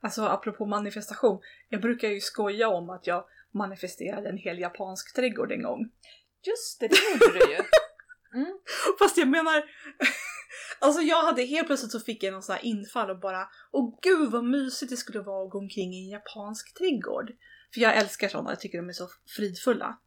[0.00, 1.40] Alltså apropå manifestation.
[1.68, 5.90] Jag brukar ju skoja om att jag manifesterade en hel japansk trädgård en gång.
[6.42, 7.58] Just det, det gjorde du ju.
[8.34, 8.58] Mm.
[8.98, 9.64] Fast jag menar,
[10.78, 13.98] alltså jag hade helt plötsligt så fick jag någon sån här infall och bara åh
[14.02, 17.32] gud vad mysigt det skulle vara att gå omkring i en japansk trädgård.
[17.74, 19.98] För jag älskar sådana, jag tycker de är så fridfulla.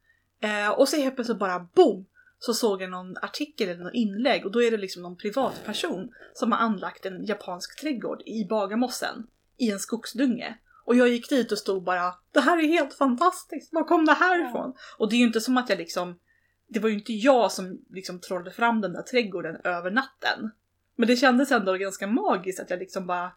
[0.41, 2.05] Eh, och så helt plötsligt bara boom!
[2.45, 6.09] Så såg jag någon artikel eller någon inlägg och då är det liksom någon privatperson
[6.33, 9.27] som har anlagt en japansk trädgård i Bagarmossen
[9.57, 10.57] i en skogsdunge.
[10.85, 14.13] Och jag gick dit och stod bara det här är helt fantastiskt, var kom det
[14.13, 14.73] här ifrån?
[14.97, 16.19] Och det är ju inte som att jag liksom
[16.67, 20.51] det var ju inte jag som liksom trollade fram den där trädgården över natten.
[20.95, 23.31] Men det kändes ändå ganska magiskt att jag liksom bara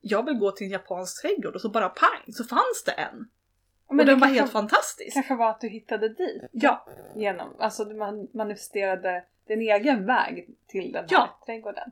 [0.00, 3.28] jag vill gå till en japansk trädgård och så bara pang så fanns det en.
[4.00, 5.14] Och det den var helt fantastisk.
[5.14, 6.86] kanske var att du hittade dit Ja,
[7.16, 11.40] genom, alltså du man- manifesterade din egen väg till den här Ja.
[11.46, 11.90] trädgården.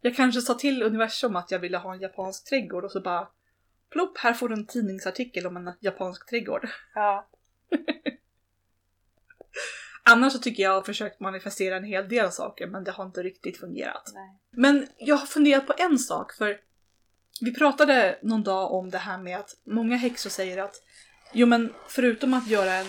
[0.00, 3.28] jag kanske sa till universum att jag ville ha en japansk trädgård och så bara
[3.90, 6.68] plopp, här får du en tidningsartikel om en japansk trädgård.
[6.94, 7.26] Ja.
[10.02, 13.22] Annars så tycker jag har försökt manifestera en hel del saker men det har inte
[13.22, 14.10] riktigt fungerat.
[14.14, 14.38] Nej.
[14.50, 16.60] Men jag har funderat på en sak för
[17.40, 20.74] vi pratade någon dag om det här med att många häxor säger att
[21.32, 22.86] jo men förutom att göra en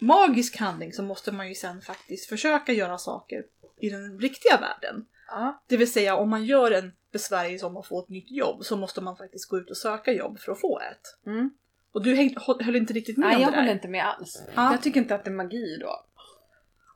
[0.00, 3.44] magisk handling så måste man ju sen faktiskt försöka göra saker
[3.80, 5.06] i den riktiga världen.
[5.28, 5.62] Ja.
[5.66, 8.76] Det vill säga om man gör en besvärjelse om att få ett nytt jobb så
[8.76, 11.26] måste man faktiskt gå ut och söka jobb för att få ett.
[11.26, 11.50] Mm.
[11.92, 13.60] Och du häng, höll inte riktigt med Nej, om jag det där.
[13.62, 14.42] håller inte med alls.
[14.54, 14.72] Ja.
[14.72, 16.04] Jag tycker inte att det är magi då.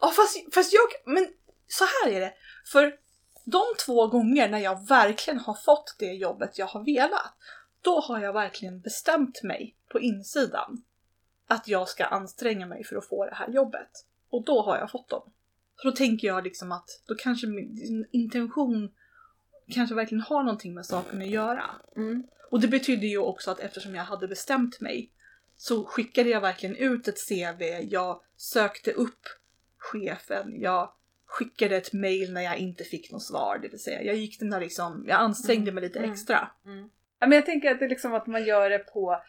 [0.01, 1.29] Ja fast, fast jag, men
[1.67, 2.33] så här är det.
[2.73, 2.93] För
[3.45, 7.35] de två gånger när jag verkligen har fått det jobbet jag har velat,
[7.83, 10.83] då har jag verkligen bestämt mig på insidan
[11.47, 14.07] att jag ska anstränga mig för att få det här jobbet.
[14.31, 15.33] Och då har jag fått dem.
[15.77, 18.91] Så då tänker jag liksom att då kanske min intention
[19.71, 21.65] kanske verkligen har någonting med saken att göra.
[21.97, 22.27] Mm.
[22.51, 25.13] Och det betyder ju också att eftersom jag hade bestämt mig
[25.57, 29.21] så skickade jag verkligen ut ett CV, jag sökte upp
[29.79, 30.93] chefen, jag
[31.27, 34.51] skickade ett mail när jag inte fick något svar, det vill säga jag gick den
[34.51, 36.13] där liksom, jag ansträngde mig lite Mm.
[36.13, 36.51] extra.
[36.65, 36.91] Mm.
[37.19, 39.23] Ja, men jag tänker att det är liksom att man gör det på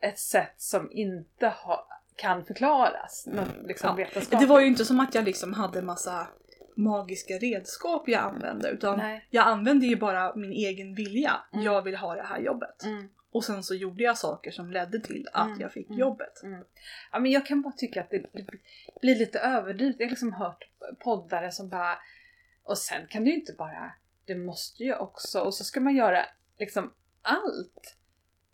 [0.00, 3.26] ett sätt som inte ha, kan förklaras.
[3.26, 4.38] Något liksom Ja.
[4.40, 6.26] Det var ju inte som att jag liksom hade massa
[6.76, 9.26] magiska redskap jag använde utan Nej.
[9.30, 11.32] jag använde ju bara min egen vilja.
[11.52, 11.64] Mm.
[11.64, 12.82] Jag vill ha det här jobbet.
[12.84, 13.08] Mm.
[13.32, 15.60] Och sen så gjorde jag saker som ledde till att Mm.
[15.60, 15.98] jag fick Mm.
[16.00, 16.40] jobbet.
[17.12, 18.46] Ja, men jag kan bara tycka att det det
[19.00, 19.96] blir lite överdrivet.
[19.98, 20.68] Jag har liksom hört
[20.98, 21.98] poddare som bara...
[22.64, 23.92] Och sen kan du ju inte bara...
[24.24, 25.40] Du måste ju också...
[25.40, 26.18] Och så ska man göra
[26.58, 26.92] liksom
[27.22, 27.96] allt.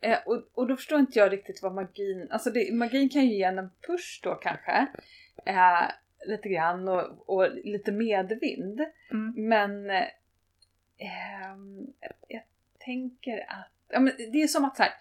[0.01, 2.29] Eh, och, och då förstår inte jag riktigt vad magin...
[2.31, 4.87] Alltså det, magin kan ju ge en push då kanske.
[5.47, 5.91] Eh,
[6.27, 8.81] lite grann och, och lite medvind.
[9.11, 9.49] Mm.
[9.49, 10.07] Men eh,
[12.29, 12.43] jag
[12.79, 14.93] tänker att, ja, men det är som att så här.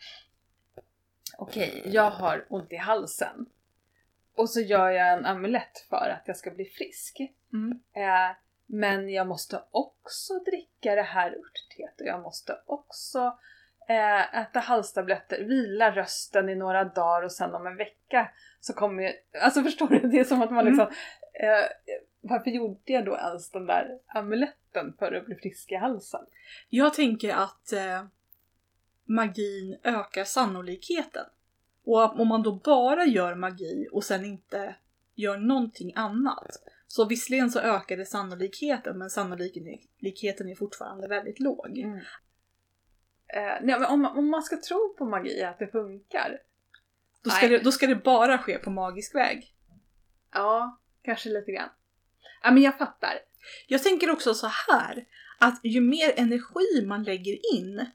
[1.38, 3.46] Okej, jag har ont i halsen.
[4.36, 7.22] Och så gör jag en amulett för att jag ska bli frisk.
[7.54, 7.80] Mm.
[7.94, 13.38] Eh, men jag måste också dricka det här örtteet och jag måste också
[13.88, 18.30] eh, äta halstabletter, vila rösten i några dagar och sen om en vecka
[18.60, 19.14] så kommer jag...
[19.42, 20.00] Alltså förstår du?
[20.00, 20.74] Det är som att man Mm.
[20.74, 20.88] liksom...
[21.34, 26.26] Eh, varför gjorde jag då ens den där amuletten för att bli frisk i halsen?
[26.70, 28.04] Jag tänker att eh,
[29.06, 31.26] magin ökar sannolikheten.
[31.86, 34.76] Och om man då bara gör magi och sen inte
[35.16, 36.48] gör någonting annat.
[36.88, 41.78] Så visserligen så ökar det sannolikheten men sannolikheten är fortfarande väldigt låg.
[43.34, 46.40] Eh, nej, men om, om man ska tro på magi, att det funkar.
[47.24, 47.50] Då, ska Nej.
[47.50, 49.54] det, då ska det bara ske på magisk väg.
[50.34, 51.70] Ja, kanske lite grann.
[52.44, 53.20] Ja, men jag fattar.
[53.68, 55.06] Jag tänker också så här
[55.40, 57.86] att ju mer energi man lägger in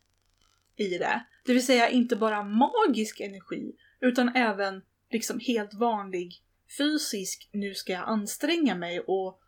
[0.77, 6.43] i det, det vill säga inte bara magisk energi utan även liksom helt vanlig
[6.79, 9.41] fysisk, nu ska jag anstränga mig och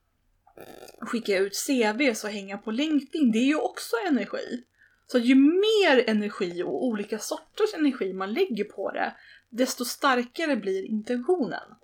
[1.00, 4.64] skicka ut CVs och hänga på LinkedIn, det är ju också energi.
[5.06, 9.14] Så ju mer energi och olika sorters energi man lägger på det,
[9.48, 11.74] desto starkare blir intentionen.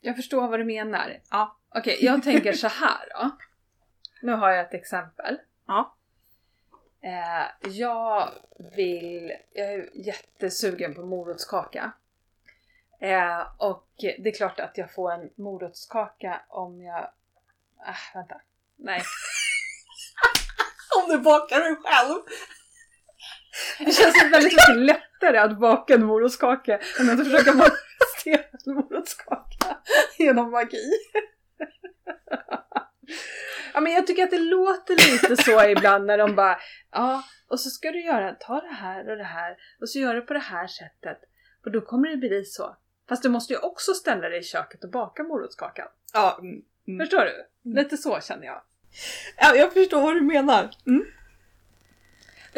[0.00, 1.20] Jag förstår vad du menar.
[1.30, 1.56] Ja.
[1.74, 3.30] Okej, jag tänker så här då.
[4.22, 5.38] Nu har jag ett exempel.
[5.66, 5.94] Ja.
[7.00, 8.30] Eh, jag
[8.76, 9.32] vill...
[9.52, 11.92] Jag är jättesugen på morotskaka.
[13.00, 17.10] Eh, och det är klart att jag får en morotskaka om jag...
[17.78, 18.40] Ah, vänta.
[18.76, 19.02] Nej.
[21.02, 22.14] Om du bakar den själv!
[23.78, 29.76] Det känns väldigt mycket lättare att baka en morotskaka än att försöka manifestera en morotskaka
[30.18, 30.92] genom magi.
[33.74, 36.58] Ja men jag tycker att det låter lite så ibland när de bara
[36.92, 40.14] Ja, och så ska du göra, ta det här och det här och så gör
[40.14, 41.18] du på det här sättet
[41.64, 42.76] och då kommer det bli så.
[43.08, 45.88] Fast du måste ju också ställa dig i köket och baka morotskakan.
[46.12, 46.98] Ja, mm, mm.
[46.98, 47.46] Förstår du?
[47.74, 48.62] Lite så känner jag.
[49.36, 50.70] Ja, jag förstår vad du menar.
[50.86, 51.04] Mm.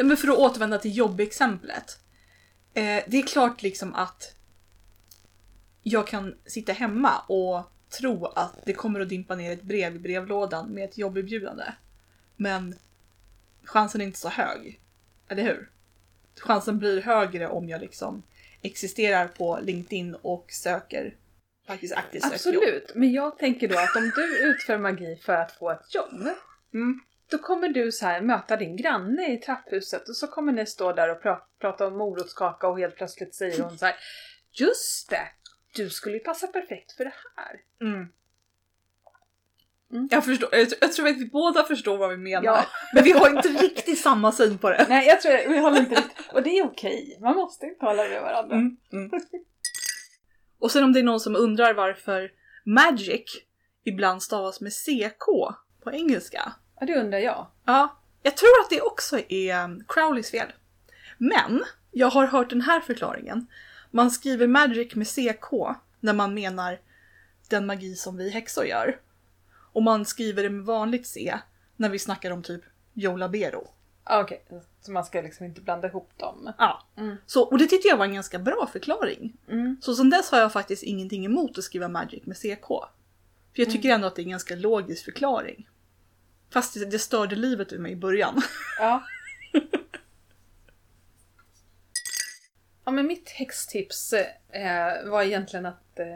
[0.03, 1.99] Men för att återvända till jobbexemplet.
[2.73, 4.35] Eh, det är klart liksom att
[5.83, 9.99] jag kan sitta hemma och tro att det kommer att dimpa ner ett brev i
[9.99, 11.63] brevlådan med ett jobberbjudande.
[12.35, 12.75] Men
[13.63, 14.79] chansen är inte så hög.
[15.27, 15.69] Eller hur?
[16.39, 18.23] Chansen blir högre om jag liksom
[18.61, 21.15] existerar på LinkedIn och söker
[21.67, 22.25] faktiskt aktivt.
[22.25, 26.27] Absolut, men jag tänker då att om du utför magi för att få ett jobb
[26.73, 26.99] Mm.
[27.31, 30.93] Då kommer du så här möta din granne i trapphuset och så kommer ni stå
[30.93, 33.95] där och pra- prata om morotskaka och helt plötsligt säger hon så här
[34.51, 35.27] just det!
[35.75, 37.55] Du skulle ju passa perfekt för det här.
[37.81, 38.07] Mm.
[39.91, 40.07] Mm.
[40.11, 42.43] Jag, förstår, jag, tror- jag tror att vi båda förstår vad vi menar.
[42.45, 42.65] Ja.
[42.93, 44.85] Men vi har inte riktigt samma syn på det.
[44.89, 46.31] Nej, jag tror vi håller inte riktigt...
[46.33, 47.17] Och det är okej.
[47.21, 48.55] Man måste inte hålla med varandra.
[48.55, 49.09] Mm, mm.
[50.59, 52.31] Och sen om det är någon som undrar varför
[52.65, 53.23] Magic
[53.83, 55.25] ibland stavas med CK
[55.83, 56.53] på engelska.
[56.81, 57.47] Ja, det undrar jag.
[57.65, 60.47] Ja, jag tror att det också är um, Crowleys fel.
[61.17, 63.47] Men jag har hört den här förklaringen.
[63.91, 65.51] Man skriver Magic med CK
[65.99, 66.79] när man menar
[67.49, 68.99] den magi som vi häxor gör.
[69.73, 71.37] Och man skriver det med vanligt C
[71.75, 72.61] när vi snackar om typ
[72.93, 73.67] Joe Labero.
[74.05, 74.45] Ja, Okej,
[74.81, 76.53] så man ska liksom inte blanda ihop dem.
[76.57, 76.87] Ja.
[76.97, 77.17] Mm.
[77.25, 79.37] Så, och det tyckte jag var en ganska bra förklaring.
[79.47, 79.77] Mm.
[79.81, 82.67] Så sen dess har jag faktiskt ingenting emot att skriva Magic med CK.
[83.55, 85.67] För jag tycker ändå att det är en ganska logisk förklaring.
[86.53, 88.41] Fast det, det störde livet ur mig i början.
[88.79, 89.03] Ja.
[92.85, 96.15] ja, men mitt häxtips eh, var egentligen att, eh,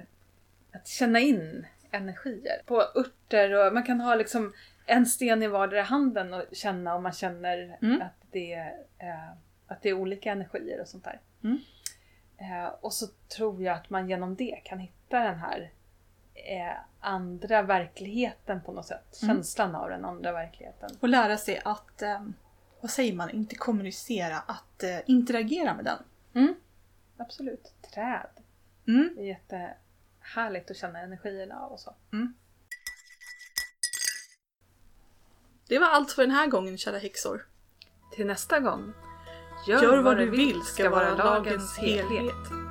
[0.73, 4.53] att känna in energier på örter och man kan ha liksom
[4.85, 8.01] en sten i vardera handen och känna om man känner Mm.
[8.01, 9.29] att, det, är, eh,
[9.67, 11.19] att det är olika energier och sånt där.
[11.43, 11.59] Mm.
[12.37, 13.07] Eh, och så
[13.37, 15.71] tror jag att man genom det kan hitta den här
[16.35, 19.21] eh, andra verkligheten på något sätt.
[19.23, 19.35] Mm.
[19.35, 20.89] Känslan av den andra verkligheten.
[20.99, 22.25] Och lära sig att, eh,
[22.81, 25.99] vad säger man, inte kommunicera, att eh, interagera med den.
[26.33, 26.55] Mm.
[27.17, 27.73] Absolut.
[27.93, 28.29] Träd.
[28.87, 29.13] Mm.
[29.15, 31.95] Det är jättehärligt att känna energierna av och så.
[35.67, 37.45] Det var allt för den här gången kära häxor.
[38.15, 38.93] Till nästa gång.
[39.67, 42.64] Gör vad du vill ska vara lagens helhet.